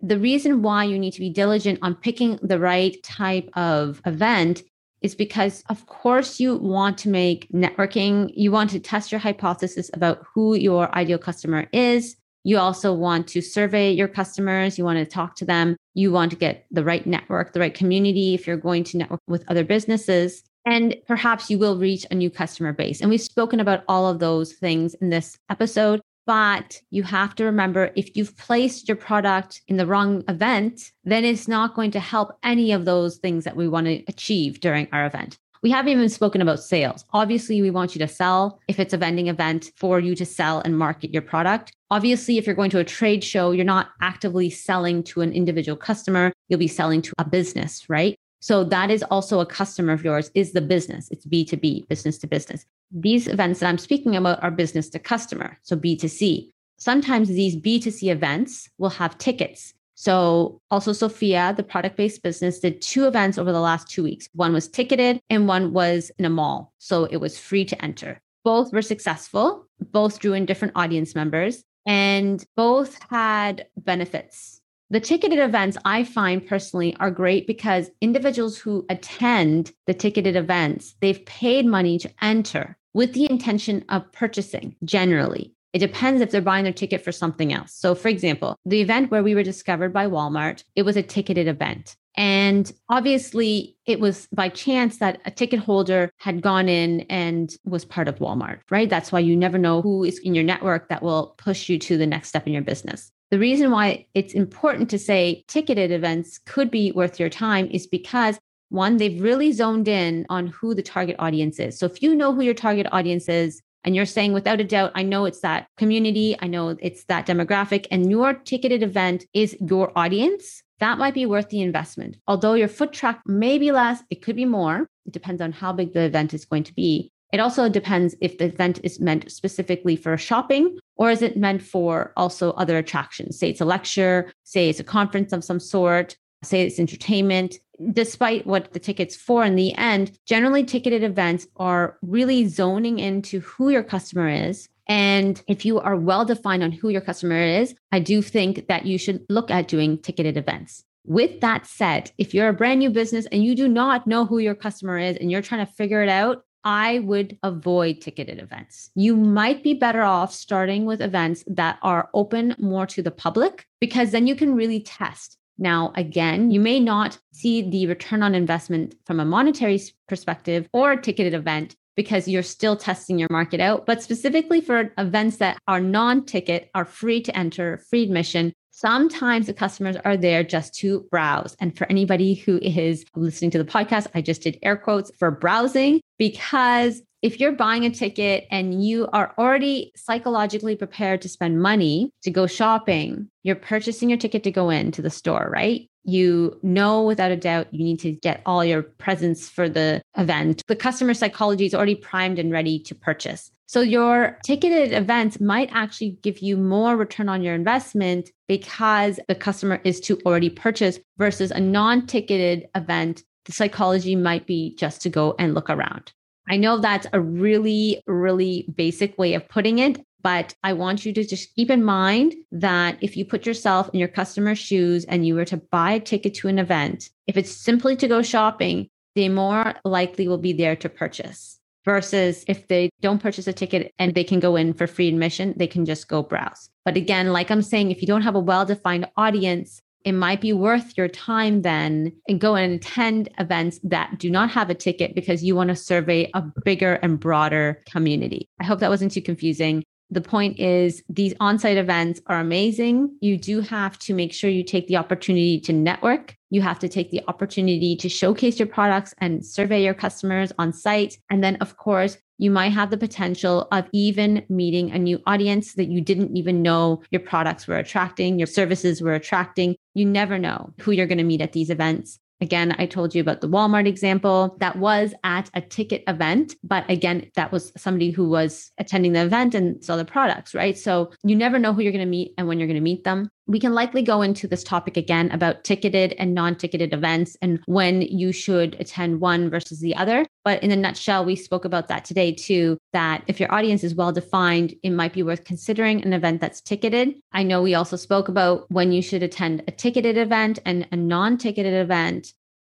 The 0.00 0.18
reason 0.18 0.62
why 0.62 0.84
you 0.84 0.98
need 0.98 1.12
to 1.12 1.20
be 1.20 1.30
diligent 1.30 1.78
on 1.80 1.94
picking 1.94 2.38
the 2.42 2.58
right 2.58 3.00
type 3.04 3.48
of 3.54 4.02
event 4.04 4.62
is 5.00 5.14
because, 5.14 5.62
of 5.68 5.86
course, 5.86 6.40
you 6.40 6.56
want 6.56 6.98
to 6.98 7.08
make 7.08 7.48
networking, 7.52 8.30
you 8.34 8.50
want 8.50 8.70
to 8.70 8.80
test 8.80 9.12
your 9.12 9.20
hypothesis 9.20 9.90
about 9.94 10.24
who 10.34 10.54
your 10.54 10.92
ideal 10.94 11.18
customer 11.18 11.68
is. 11.72 12.16
You 12.44 12.58
also 12.58 12.92
want 12.92 13.28
to 13.28 13.40
survey 13.40 13.92
your 13.92 14.08
customers. 14.08 14.78
You 14.78 14.84
want 14.84 14.98
to 14.98 15.04
talk 15.04 15.36
to 15.36 15.44
them. 15.44 15.76
You 15.94 16.10
want 16.10 16.30
to 16.32 16.36
get 16.36 16.66
the 16.70 16.84
right 16.84 17.06
network, 17.06 17.52
the 17.52 17.60
right 17.60 17.74
community 17.74 18.34
if 18.34 18.46
you're 18.46 18.56
going 18.56 18.84
to 18.84 18.96
network 18.96 19.20
with 19.28 19.44
other 19.48 19.64
businesses. 19.64 20.42
And 20.64 20.96
perhaps 21.06 21.50
you 21.50 21.58
will 21.58 21.76
reach 21.76 22.06
a 22.10 22.14
new 22.14 22.30
customer 22.30 22.72
base. 22.72 23.00
And 23.00 23.10
we've 23.10 23.20
spoken 23.20 23.60
about 23.60 23.84
all 23.88 24.08
of 24.08 24.18
those 24.18 24.52
things 24.52 24.94
in 24.94 25.10
this 25.10 25.38
episode. 25.50 26.00
But 26.24 26.80
you 26.90 27.02
have 27.02 27.34
to 27.36 27.44
remember 27.44 27.90
if 27.96 28.16
you've 28.16 28.36
placed 28.36 28.88
your 28.88 28.96
product 28.96 29.60
in 29.66 29.76
the 29.76 29.86
wrong 29.86 30.22
event, 30.28 30.92
then 31.04 31.24
it's 31.24 31.48
not 31.48 31.74
going 31.74 31.90
to 31.92 32.00
help 32.00 32.38
any 32.44 32.70
of 32.70 32.84
those 32.84 33.16
things 33.16 33.42
that 33.42 33.56
we 33.56 33.66
want 33.66 33.86
to 33.86 34.04
achieve 34.06 34.60
during 34.60 34.86
our 34.92 35.04
event. 35.04 35.36
We 35.62 35.70
haven't 35.70 35.92
even 35.92 36.08
spoken 36.08 36.42
about 36.42 36.58
sales. 36.58 37.04
Obviously, 37.12 37.62
we 37.62 37.70
want 37.70 37.94
you 37.94 38.00
to 38.00 38.08
sell 38.08 38.58
if 38.66 38.80
it's 38.80 38.92
a 38.92 38.96
vending 38.96 39.28
event 39.28 39.70
for 39.76 40.00
you 40.00 40.16
to 40.16 40.26
sell 40.26 40.58
and 40.58 40.76
market 40.76 41.12
your 41.12 41.22
product. 41.22 41.72
Obviously, 41.88 42.36
if 42.36 42.46
you're 42.46 42.56
going 42.56 42.70
to 42.70 42.80
a 42.80 42.84
trade 42.84 43.22
show, 43.22 43.52
you're 43.52 43.64
not 43.64 43.90
actively 44.00 44.50
selling 44.50 45.04
to 45.04 45.20
an 45.20 45.32
individual 45.32 45.76
customer, 45.76 46.32
you'll 46.48 46.58
be 46.58 46.66
selling 46.66 47.00
to 47.02 47.12
a 47.18 47.24
business, 47.24 47.88
right? 47.88 48.16
So 48.40 48.64
that 48.64 48.90
is 48.90 49.04
also 49.04 49.38
a 49.38 49.46
customer 49.46 49.92
of 49.92 50.02
yours 50.02 50.32
is 50.34 50.52
the 50.52 50.60
business. 50.60 51.08
It's 51.12 51.26
B2B, 51.26 51.86
business 51.86 52.18
to 52.18 52.26
business. 52.26 52.66
These 52.90 53.28
events 53.28 53.60
that 53.60 53.68
I'm 53.68 53.78
speaking 53.78 54.16
about 54.16 54.42
are 54.42 54.50
business 54.50 54.88
to 54.90 54.98
customer, 54.98 55.58
so 55.62 55.76
B2C. 55.76 56.50
Sometimes 56.76 57.28
these 57.28 57.54
B2C 57.54 58.10
events 58.10 58.68
will 58.78 58.90
have 58.90 59.16
tickets 59.18 59.74
so, 60.02 60.60
also 60.68 60.92
Sophia, 60.92 61.54
the 61.56 61.62
product 61.62 61.96
based 61.96 62.24
business, 62.24 62.58
did 62.58 62.82
two 62.82 63.06
events 63.06 63.38
over 63.38 63.52
the 63.52 63.60
last 63.60 63.88
two 63.88 64.02
weeks. 64.02 64.28
One 64.32 64.52
was 64.52 64.66
ticketed 64.66 65.20
and 65.30 65.46
one 65.46 65.72
was 65.72 66.10
in 66.18 66.24
a 66.24 66.28
mall. 66.28 66.72
So, 66.78 67.04
it 67.04 67.18
was 67.18 67.38
free 67.38 67.64
to 67.66 67.84
enter. 67.84 68.20
Both 68.42 68.72
were 68.72 68.82
successful, 68.82 69.68
both 69.78 70.18
drew 70.18 70.32
in 70.32 70.44
different 70.44 70.72
audience 70.74 71.14
members, 71.14 71.62
and 71.86 72.44
both 72.56 72.98
had 73.10 73.66
benefits. 73.76 74.60
The 74.90 74.98
ticketed 74.98 75.38
events 75.38 75.78
I 75.84 76.02
find 76.02 76.44
personally 76.44 76.96
are 76.98 77.12
great 77.12 77.46
because 77.46 77.92
individuals 78.00 78.58
who 78.58 78.84
attend 78.88 79.70
the 79.86 79.94
ticketed 79.94 80.34
events, 80.34 80.96
they've 81.00 81.24
paid 81.26 81.64
money 81.64 81.96
to 82.00 82.10
enter 82.20 82.76
with 82.92 83.12
the 83.12 83.30
intention 83.30 83.84
of 83.88 84.10
purchasing 84.10 84.74
generally. 84.84 85.54
It 85.72 85.78
depends 85.78 86.20
if 86.20 86.30
they're 86.30 86.40
buying 86.40 86.64
their 86.64 86.72
ticket 86.72 87.02
for 87.02 87.12
something 87.12 87.52
else. 87.52 87.74
So, 87.74 87.94
for 87.94 88.08
example, 88.08 88.56
the 88.66 88.80
event 88.80 89.10
where 89.10 89.22
we 89.22 89.34
were 89.34 89.42
discovered 89.42 89.92
by 89.92 90.06
Walmart, 90.06 90.64
it 90.76 90.82
was 90.82 90.96
a 90.96 91.02
ticketed 91.02 91.48
event. 91.48 91.96
And 92.14 92.70
obviously, 92.90 93.76
it 93.86 93.98
was 93.98 94.28
by 94.32 94.50
chance 94.50 94.98
that 94.98 95.20
a 95.24 95.30
ticket 95.30 95.60
holder 95.60 96.10
had 96.18 96.42
gone 96.42 96.68
in 96.68 97.00
and 97.02 97.50
was 97.64 97.86
part 97.86 98.06
of 98.06 98.18
Walmart, 98.18 98.60
right? 98.70 98.90
That's 98.90 99.10
why 99.10 99.20
you 99.20 99.34
never 99.34 99.56
know 99.56 99.80
who 99.80 100.04
is 100.04 100.18
in 100.18 100.34
your 100.34 100.44
network 100.44 100.88
that 100.88 101.02
will 101.02 101.34
push 101.38 101.70
you 101.70 101.78
to 101.78 101.96
the 101.96 102.06
next 102.06 102.28
step 102.28 102.46
in 102.46 102.52
your 102.52 102.62
business. 102.62 103.10
The 103.30 103.38
reason 103.38 103.70
why 103.70 104.06
it's 104.12 104.34
important 104.34 104.90
to 104.90 104.98
say 104.98 105.42
ticketed 105.48 105.90
events 105.90 106.38
could 106.44 106.70
be 106.70 106.92
worth 106.92 107.18
your 107.18 107.30
time 107.30 107.66
is 107.70 107.86
because 107.86 108.38
one, 108.68 108.98
they've 108.98 109.20
really 109.20 109.52
zoned 109.52 109.88
in 109.88 110.26
on 110.28 110.48
who 110.48 110.74
the 110.74 110.82
target 110.82 111.16
audience 111.18 111.58
is. 111.58 111.78
So 111.78 111.86
if 111.86 112.02
you 112.02 112.14
know 112.14 112.34
who 112.34 112.42
your 112.42 112.54
target 112.54 112.86
audience 112.90 113.28
is, 113.28 113.62
and 113.84 113.96
you're 113.96 114.06
saying 114.06 114.32
without 114.32 114.60
a 114.60 114.64
doubt, 114.64 114.92
I 114.94 115.02
know 115.02 115.24
it's 115.24 115.40
that 115.40 115.66
community, 115.76 116.36
I 116.40 116.46
know 116.46 116.76
it's 116.80 117.04
that 117.04 117.26
demographic, 117.26 117.86
and 117.90 118.10
your 118.10 118.34
ticketed 118.34 118.82
event 118.82 119.26
is 119.34 119.56
your 119.60 119.92
audience, 119.96 120.62
that 120.82 120.98
might 120.98 121.14
be 121.14 121.26
worth 121.26 121.48
the 121.48 121.62
investment. 121.62 122.16
Although 122.26 122.54
your 122.54 122.68
foot 122.68 122.92
track 122.92 123.20
may 123.24 123.56
be 123.56 123.70
less, 123.70 124.02
it 124.10 124.20
could 124.20 124.34
be 124.34 124.44
more. 124.44 124.88
It 125.06 125.12
depends 125.12 125.40
on 125.40 125.52
how 125.52 125.72
big 125.72 125.92
the 125.92 126.02
event 126.02 126.34
is 126.34 126.44
going 126.44 126.64
to 126.64 126.74
be. 126.74 127.12
It 127.32 127.40
also 127.40 127.68
depends 127.68 128.14
if 128.20 128.36
the 128.36 128.46
event 128.46 128.80
is 128.82 129.00
meant 129.00 129.30
specifically 129.30 129.96
for 129.96 130.16
shopping 130.18 130.78
or 130.96 131.10
is 131.10 131.22
it 131.22 131.36
meant 131.36 131.62
for 131.62 132.12
also 132.16 132.50
other 132.54 132.76
attractions? 132.76 133.38
Say 133.38 133.50
it's 133.50 133.60
a 133.60 133.64
lecture, 133.64 134.32
say 134.42 134.68
it's 134.68 134.80
a 134.80 134.84
conference 134.84 135.32
of 135.32 135.44
some 135.44 135.60
sort, 135.60 136.16
say 136.42 136.66
it's 136.66 136.78
entertainment 136.78 137.56
despite 137.92 138.46
what 138.46 138.72
the 138.72 138.78
ticket's 138.78 139.16
for 139.16 139.44
in 139.44 139.56
the 139.56 139.74
end, 139.74 140.18
generally 140.26 140.64
ticketed 140.64 141.02
events 141.02 141.46
are 141.56 141.98
really 142.02 142.46
zoning 142.46 142.98
into 142.98 143.40
who 143.40 143.70
your 143.70 143.82
customer 143.82 144.28
is. 144.28 144.68
And 144.88 145.42
if 145.46 145.64
you 145.64 145.80
are 145.80 145.96
well 145.96 146.24
defined 146.24 146.62
on 146.62 146.72
who 146.72 146.88
your 146.88 147.00
customer 147.00 147.40
is, 147.40 147.74
I 147.92 148.00
do 148.00 148.20
think 148.20 148.66
that 148.68 148.86
you 148.86 148.98
should 148.98 149.24
look 149.28 149.50
at 149.50 149.68
doing 149.68 149.98
ticketed 149.98 150.36
events. 150.36 150.84
With 151.04 151.40
that 151.40 151.66
said, 151.66 152.12
if 152.18 152.32
you're 152.32 152.48
a 152.48 152.52
brand 152.52 152.78
new 152.78 152.90
business 152.90 153.26
and 153.32 153.42
you 153.42 153.56
do 153.56 153.68
not 153.68 154.06
know 154.06 154.24
who 154.24 154.38
your 154.38 154.54
customer 154.54 154.98
is 154.98 155.16
and 155.16 155.30
you're 155.30 155.42
trying 155.42 155.64
to 155.64 155.72
figure 155.72 156.02
it 156.02 156.08
out, 156.08 156.44
I 156.64 157.00
would 157.00 157.38
avoid 157.42 158.00
ticketed 158.00 158.38
events. 158.38 158.90
You 158.94 159.16
might 159.16 159.64
be 159.64 159.74
better 159.74 160.02
off 160.02 160.32
starting 160.32 160.84
with 160.84 161.00
events 161.00 161.42
that 161.48 161.78
are 161.82 162.08
open 162.14 162.54
more 162.58 162.86
to 162.86 163.02
the 163.02 163.10
public 163.10 163.66
because 163.80 164.12
then 164.12 164.28
you 164.28 164.36
can 164.36 164.54
really 164.54 164.80
test 164.80 165.38
now, 165.62 165.92
again, 165.94 166.50
you 166.50 166.60
may 166.60 166.80
not 166.80 167.18
see 167.32 167.62
the 167.62 167.86
return 167.86 168.22
on 168.22 168.34
investment 168.34 168.94
from 169.06 169.20
a 169.20 169.24
monetary 169.24 169.80
perspective 170.08 170.68
or 170.72 170.92
a 170.92 171.00
ticketed 171.00 171.34
event 171.34 171.76
because 171.96 172.26
you're 172.26 172.42
still 172.42 172.76
testing 172.76 173.18
your 173.18 173.28
market 173.30 173.60
out. 173.60 173.86
But 173.86 174.02
specifically 174.02 174.60
for 174.60 174.92
events 174.98 175.36
that 175.38 175.58
are 175.68 175.80
non 175.80 176.24
ticket, 176.24 176.70
are 176.74 176.84
free 176.84 177.20
to 177.22 177.36
enter, 177.36 177.78
free 177.88 178.02
admission, 178.02 178.52
sometimes 178.70 179.46
the 179.46 179.54
customers 179.54 179.96
are 180.04 180.16
there 180.16 180.42
just 180.42 180.74
to 180.74 181.06
browse. 181.10 181.54
And 181.60 181.76
for 181.76 181.86
anybody 181.90 182.34
who 182.34 182.58
is 182.58 183.04
listening 183.14 183.50
to 183.52 183.58
the 183.58 183.64
podcast, 183.64 184.08
I 184.14 184.22
just 184.22 184.42
did 184.42 184.58
air 184.62 184.76
quotes 184.76 185.10
for 185.18 185.30
browsing 185.30 186.00
because 186.18 187.02
if 187.22 187.38
you're 187.38 187.52
buying 187.52 187.86
a 187.86 187.90
ticket 187.90 188.46
and 188.50 188.84
you 188.84 189.08
are 189.12 189.32
already 189.38 189.92
psychologically 189.94 190.74
prepared 190.74 191.22
to 191.22 191.28
spend 191.28 191.62
money 191.62 192.10
to 192.22 192.32
go 192.32 192.48
shopping, 192.48 193.28
you're 193.44 193.54
purchasing 193.54 194.10
your 194.10 194.18
ticket 194.18 194.42
to 194.42 194.50
go 194.50 194.70
into 194.70 195.00
the 195.00 195.10
store, 195.10 195.48
right? 195.52 195.88
You 196.04 196.58
know 196.64 197.04
without 197.04 197.30
a 197.30 197.36
doubt 197.36 197.72
you 197.72 197.84
need 197.84 198.00
to 198.00 198.10
get 198.10 198.42
all 198.44 198.64
your 198.64 198.82
presents 198.82 199.48
for 199.48 199.68
the 199.68 200.02
event. 200.18 200.62
The 200.66 200.74
customer 200.74 201.14
psychology 201.14 201.64
is 201.64 201.74
already 201.74 201.94
primed 201.94 202.40
and 202.40 202.50
ready 202.50 202.80
to 202.80 202.94
purchase. 202.94 203.52
So 203.66 203.80
your 203.80 204.36
ticketed 204.44 204.92
events 204.92 205.40
might 205.40 205.70
actually 205.72 206.18
give 206.22 206.40
you 206.40 206.56
more 206.56 206.96
return 206.96 207.28
on 207.28 207.40
your 207.40 207.54
investment 207.54 208.30
because 208.48 209.20
the 209.28 209.36
customer 209.36 209.80
is 209.84 210.00
to 210.00 210.20
already 210.26 210.50
purchase 210.50 210.98
versus 211.18 211.52
a 211.52 211.60
non-ticketed 211.60 212.68
event. 212.74 213.22
The 213.44 213.52
psychology 213.52 214.16
might 214.16 214.46
be 214.46 214.74
just 214.76 215.00
to 215.02 215.08
go 215.08 215.36
and 215.38 215.54
look 215.54 215.70
around. 215.70 216.12
I 216.48 216.56
know 216.56 216.78
that's 216.78 217.06
a 217.12 217.20
really, 217.20 218.02
really 218.06 218.66
basic 218.74 219.16
way 219.18 219.34
of 219.34 219.48
putting 219.48 219.78
it, 219.78 220.04
but 220.22 220.54
I 220.62 220.72
want 220.72 221.04
you 221.04 221.12
to 221.12 221.24
just 221.24 221.54
keep 221.54 221.70
in 221.70 221.84
mind 221.84 222.34
that 222.52 222.98
if 223.00 223.16
you 223.16 223.24
put 223.24 223.46
yourself 223.46 223.90
in 223.92 223.98
your 223.98 224.08
customer's 224.08 224.58
shoes 224.58 225.04
and 225.04 225.26
you 225.26 225.34
were 225.34 225.44
to 225.46 225.56
buy 225.56 225.92
a 225.92 226.00
ticket 226.00 226.34
to 226.34 226.48
an 226.48 226.58
event, 226.58 227.10
if 227.26 227.36
it's 227.36 227.50
simply 227.50 227.96
to 227.96 228.08
go 228.08 228.22
shopping, 228.22 228.88
they 229.14 229.28
more 229.28 229.74
likely 229.84 230.28
will 230.28 230.38
be 230.38 230.52
there 230.52 230.76
to 230.76 230.88
purchase 230.88 231.58
versus 231.84 232.44
if 232.46 232.68
they 232.68 232.90
don't 233.00 233.22
purchase 233.22 233.46
a 233.46 233.52
ticket 233.52 233.92
and 233.98 234.14
they 234.14 234.24
can 234.24 234.40
go 234.40 234.56
in 234.56 234.72
for 234.72 234.86
free 234.86 235.08
admission, 235.08 235.54
they 235.56 235.66
can 235.66 235.84
just 235.84 236.08
go 236.08 236.22
browse. 236.22 236.70
But 236.84 236.96
again, 236.96 237.32
like 237.32 237.50
I'm 237.50 237.62
saying, 237.62 237.90
if 237.90 238.00
you 238.00 238.06
don't 238.06 238.22
have 238.22 238.36
a 238.36 238.40
well 238.40 238.64
defined 238.64 239.08
audience, 239.16 239.82
it 240.04 240.12
might 240.12 240.40
be 240.40 240.52
worth 240.52 240.96
your 240.96 241.08
time 241.08 241.62
then 241.62 242.12
and 242.28 242.40
go 242.40 242.54
and 242.54 242.74
attend 242.74 243.28
events 243.38 243.80
that 243.84 244.18
do 244.18 244.30
not 244.30 244.50
have 244.50 244.70
a 244.70 244.74
ticket 244.74 245.14
because 245.14 245.44
you 245.44 245.54
want 245.54 245.68
to 245.68 245.76
survey 245.76 246.30
a 246.34 246.42
bigger 246.64 246.94
and 246.94 247.18
broader 247.20 247.82
community. 247.90 248.48
I 248.60 248.64
hope 248.64 248.80
that 248.80 248.90
wasn't 248.90 249.12
too 249.12 249.22
confusing. 249.22 249.84
The 250.10 250.20
point 250.20 250.60
is, 250.60 251.02
these 251.08 251.32
on 251.40 251.58
site 251.58 251.78
events 251.78 252.20
are 252.26 252.38
amazing. 252.38 253.16
You 253.22 253.38
do 253.38 253.62
have 253.62 253.98
to 254.00 254.12
make 254.12 254.34
sure 254.34 254.50
you 254.50 254.62
take 254.62 254.86
the 254.86 254.98
opportunity 254.98 255.58
to 255.60 255.72
network. 255.72 256.36
You 256.50 256.60
have 256.60 256.78
to 256.80 256.88
take 256.88 257.10
the 257.10 257.22
opportunity 257.28 257.96
to 257.96 258.10
showcase 258.10 258.58
your 258.58 258.68
products 258.68 259.14
and 259.18 259.44
survey 259.44 259.82
your 259.82 259.94
customers 259.94 260.52
on 260.58 260.74
site. 260.74 261.16
And 261.30 261.42
then, 261.42 261.56
of 261.62 261.78
course, 261.78 262.18
you 262.36 262.50
might 262.50 262.72
have 262.72 262.90
the 262.90 262.98
potential 262.98 263.68
of 263.72 263.88
even 263.92 264.44
meeting 264.50 264.90
a 264.90 264.98
new 264.98 265.18
audience 265.26 265.74
that 265.74 265.88
you 265.88 266.02
didn't 266.02 266.36
even 266.36 266.60
know 266.60 267.02
your 267.10 267.20
products 267.20 267.66
were 267.66 267.78
attracting, 267.78 268.38
your 268.38 268.46
services 268.46 269.00
were 269.00 269.14
attracting. 269.14 269.76
You 269.94 270.04
never 270.04 270.38
know 270.38 270.72
who 270.80 270.92
you're 270.92 271.06
going 271.06 271.18
to 271.18 271.24
meet 271.24 271.40
at 271.40 271.52
these 271.52 271.70
events. 271.70 272.18
Again, 272.40 272.74
I 272.76 272.86
told 272.86 273.14
you 273.14 273.20
about 273.20 273.40
the 273.40 273.48
Walmart 273.48 273.86
example 273.86 274.56
that 274.58 274.74
was 274.76 275.14
at 275.22 275.48
a 275.54 275.60
ticket 275.60 276.02
event, 276.08 276.56
but 276.64 276.84
again, 276.90 277.30
that 277.36 277.52
was 277.52 277.70
somebody 277.76 278.10
who 278.10 278.28
was 278.28 278.72
attending 278.78 279.12
the 279.12 279.22
event 279.22 279.54
and 279.54 279.82
saw 279.84 279.96
the 279.96 280.04
products, 280.04 280.52
right? 280.52 280.76
So 280.76 281.12
you 281.22 281.36
never 281.36 281.60
know 281.60 281.72
who 281.72 281.82
you're 281.82 281.92
going 281.92 282.04
to 282.04 282.10
meet 282.10 282.34
and 282.36 282.48
when 282.48 282.58
you're 282.58 282.66
going 282.66 282.74
to 282.74 282.80
meet 282.80 283.04
them. 283.04 283.30
We 283.46 283.58
can 283.58 283.74
likely 283.74 284.02
go 284.02 284.22
into 284.22 284.46
this 284.46 284.62
topic 284.62 284.96
again 284.96 285.30
about 285.32 285.64
ticketed 285.64 286.14
and 286.18 286.32
non 286.32 286.54
ticketed 286.54 286.94
events 286.94 287.36
and 287.42 287.60
when 287.66 288.02
you 288.02 288.32
should 288.32 288.76
attend 288.80 289.20
one 289.20 289.50
versus 289.50 289.80
the 289.80 289.96
other. 289.96 290.24
But 290.44 290.62
in 290.62 290.70
a 290.70 290.76
nutshell, 290.76 291.24
we 291.24 291.34
spoke 291.34 291.64
about 291.64 291.88
that 291.88 292.04
today 292.04 292.32
too. 292.32 292.78
That 292.92 293.24
if 293.26 293.40
your 293.40 293.52
audience 293.52 293.82
is 293.82 293.94
well 293.94 294.12
defined, 294.12 294.74
it 294.82 294.90
might 294.90 295.12
be 295.12 295.22
worth 295.22 295.44
considering 295.44 296.02
an 296.04 296.12
event 296.12 296.40
that's 296.40 296.60
ticketed. 296.60 297.14
I 297.32 297.42
know 297.42 297.62
we 297.62 297.74
also 297.74 297.96
spoke 297.96 298.28
about 298.28 298.70
when 298.70 298.92
you 298.92 299.02
should 299.02 299.22
attend 299.22 299.64
a 299.66 299.72
ticketed 299.72 300.16
event 300.16 300.60
and 300.64 300.86
a 300.92 300.96
non 300.96 301.36
ticketed 301.36 301.74
event 301.74 302.32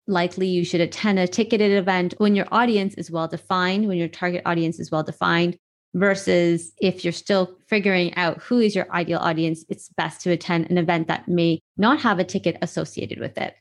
likely 0.09 0.47
you 0.47 0.65
should 0.65 0.81
attend 0.81 1.19
a 1.19 1.27
ticketed 1.27 1.71
event 1.71 2.15
when 2.17 2.35
your 2.35 2.47
audience 2.51 2.95
is 2.95 3.11
well 3.11 3.27
defined, 3.27 3.87
when 3.87 3.97
your 3.97 4.07
target 4.07 4.41
audience 4.45 4.79
is 4.79 4.91
well 4.91 5.03
defined, 5.03 5.55
versus 5.93 6.71
if 6.79 7.03
you're 7.03 7.11
still 7.11 7.57
figuring 7.67 8.13
out 8.15 8.41
who 8.41 8.59
is 8.59 8.75
your 8.75 8.91
ideal 8.91 9.19
audience, 9.19 9.65
it's 9.69 9.89
best 9.89 10.21
to 10.21 10.31
attend 10.31 10.69
an 10.69 10.77
event 10.77 11.07
that 11.07 11.27
may 11.27 11.59
not 11.77 11.99
have 12.01 12.19
a 12.19 12.23
ticket 12.23 12.57
associated 12.61 13.19
with 13.19 13.37
it. 13.37 13.55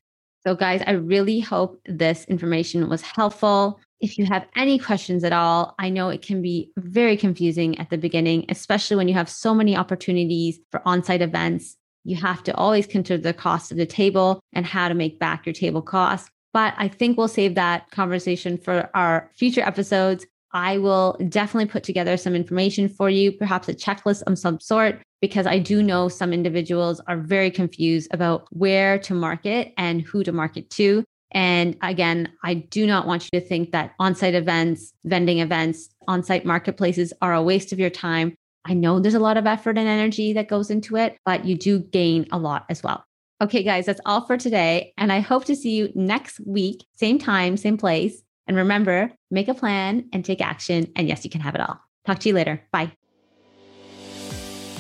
So, 0.46 0.54
guys, 0.54 0.82
I 0.86 0.92
really 0.92 1.40
hope 1.40 1.80
this 1.86 2.24
information 2.26 2.88
was 2.88 3.02
helpful. 3.02 3.80
If 4.00 4.16
you 4.16 4.26
have 4.26 4.46
any 4.54 4.78
questions 4.78 5.24
at 5.24 5.32
all, 5.32 5.74
I 5.78 5.88
know 5.88 6.08
it 6.08 6.22
can 6.22 6.40
be 6.40 6.70
very 6.78 7.16
confusing 7.16 7.78
at 7.78 7.90
the 7.90 7.98
beginning, 7.98 8.46
especially 8.48 8.96
when 8.96 9.08
you 9.08 9.14
have 9.14 9.28
so 9.28 9.52
many 9.52 9.76
opportunities 9.76 10.60
for 10.70 10.80
on 10.86 11.02
site 11.02 11.22
events. 11.22 11.76
You 12.04 12.16
have 12.16 12.44
to 12.44 12.54
always 12.54 12.86
consider 12.86 13.20
the 13.20 13.34
cost 13.34 13.72
of 13.72 13.76
the 13.76 13.86
table 13.86 14.40
and 14.52 14.64
how 14.64 14.88
to 14.88 14.94
make 14.94 15.18
back 15.18 15.44
your 15.44 15.52
table 15.52 15.82
costs. 15.82 16.30
But 16.54 16.74
I 16.78 16.88
think 16.88 17.18
we'll 17.18 17.28
save 17.28 17.56
that 17.56 17.90
conversation 17.90 18.56
for 18.56 18.88
our 18.94 19.30
future 19.36 19.60
episodes. 19.60 20.24
I 20.52 20.78
will 20.78 21.16
definitely 21.28 21.66
put 21.66 21.84
together 21.84 22.16
some 22.16 22.34
information 22.34 22.88
for 22.88 23.10
you, 23.10 23.32
perhaps 23.32 23.68
a 23.68 23.74
checklist 23.74 24.22
of 24.22 24.38
some 24.38 24.60
sort, 24.60 25.02
because 25.20 25.46
I 25.46 25.58
do 25.58 25.82
know 25.82 26.08
some 26.08 26.32
individuals 26.32 27.00
are 27.06 27.18
very 27.18 27.50
confused 27.50 28.08
about 28.12 28.46
where 28.50 28.98
to 29.00 29.14
market 29.14 29.72
and 29.76 30.02
who 30.02 30.24
to 30.24 30.32
market 30.32 30.70
to. 30.70 31.04
And 31.32 31.76
again, 31.82 32.32
I 32.42 32.54
do 32.54 32.86
not 32.86 33.06
want 33.06 33.28
you 33.30 33.40
to 33.40 33.46
think 33.46 33.72
that 33.72 33.92
on 33.98 34.14
site 34.14 34.34
events, 34.34 34.92
vending 35.04 35.40
events, 35.40 35.90
on 36.06 36.22
site 36.22 36.46
marketplaces 36.46 37.12
are 37.20 37.34
a 37.34 37.42
waste 37.42 37.72
of 37.72 37.78
your 37.78 37.90
time. 37.90 38.34
I 38.64 38.74
know 38.74 39.00
there's 39.00 39.14
a 39.14 39.20
lot 39.20 39.36
of 39.36 39.46
effort 39.46 39.76
and 39.78 39.88
energy 39.88 40.32
that 40.34 40.48
goes 40.48 40.70
into 40.70 40.96
it, 40.96 41.16
but 41.24 41.44
you 41.44 41.56
do 41.56 41.80
gain 41.80 42.26
a 42.32 42.38
lot 42.38 42.64
as 42.70 42.82
well. 42.82 43.04
Okay, 43.40 43.62
guys, 43.62 43.86
that's 43.86 44.00
all 44.04 44.26
for 44.26 44.36
today. 44.36 44.92
And 44.96 45.12
I 45.12 45.20
hope 45.20 45.44
to 45.44 45.54
see 45.54 45.76
you 45.76 45.92
next 45.94 46.40
week, 46.44 46.84
same 46.96 47.18
time, 47.18 47.56
same 47.56 47.76
place. 47.76 48.22
And 48.46 48.56
remember, 48.56 49.12
make 49.30 49.48
a 49.48 49.54
plan 49.54 50.08
and 50.12 50.24
take 50.24 50.40
action. 50.40 50.92
And 50.96 51.08
yes, 51.08 51.24
you 51.24 51.30
can 51.30 51.40
have 51.40 51.54
it 51.54 51.60
all. 51.60 51.80
Talk 52.06 52.18
to 52.20 52.28
you 52.28 52.34
later. 52.34 52.62
Bye. 52.72 52.92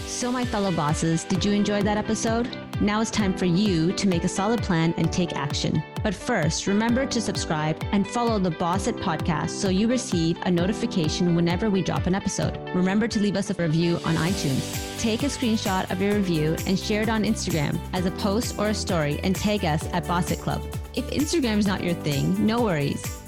So, 0.06 0.32
my 0.32 0.44
fellow 0.44 0.72
bosses, 0.72 1.22
did 1.22 1.44
you 1.44 1.52
enjoy 1.52 1.82
that 1.82 1.96
episode? 1.96 2.48
Now 2.80 3.00
it's 3.00 3.10
time 3.10 3.32
for 3.32 3.44
you 3.44 3.92
to 3.92 4.08
make 4.08 4.24
a 4.24 4.28
solid 4.28 4.62
plan 4.62 4.92
and 4.96 5.12
take 5.12 5.36
action. 5.36 5.80
But 6.02 6.12
first, 6.12 6.66
remember 6.66 7.06
to 7.06 7.20
subscribe 7.20 7.80
and 7.92 8.04
follow 8.04 8.40
the 8.40 8.50
Boss 8.50 8.88
It 8.88 8.96
podcast 8.96 9.50
so 9.50 9.68
you 9.68 9.86
receive 9.86 10.36
a 10.42 10.50
notification 10.50 11.36
whenever 11.36 11.70
we 11.70 11.82
drop 11.82 12.06
an 12.06 12.16
episode. 12.16 12.58
Remember 12.74 13.06
to 13.06 13.20
leave 13.20 13.36
us 13.36 13.50
a 13.50 13.54
review 13.54 13.96
on 14.04 14.16
iTunes. 14.16 14.98
Take 14.98 15.22
a 15.22 15.26
screenshot 15.26 15.88
of 15.90 16.02
your 16.02 16.14
review 16.14 16.56
and 16.66 16.76
share 16.76 17.02
it 17.02 17.08
on 17.08 17.22
Instagram 17.22 17.78
as 17.92 18.06
a 18.06 18.10
post 18.10 18.58
or 18.58 18.70
a 18.70 18.74
story 18.74 19.20
and 19.22 19.36
tag 19.36 19.64
us 19.64 19.86
at 19.92 20.08
Boss 20.08 20.32
It 20.32 20.40
Club. 20.40 20.64
If 20.96 21.08
Instagram 21.10 21.58
is 21.58 21.66
not 21.66 21.84
your 21.84 21.94
thing, 21.94 22.44
no 22.44 22.62
worries 22.62 23.27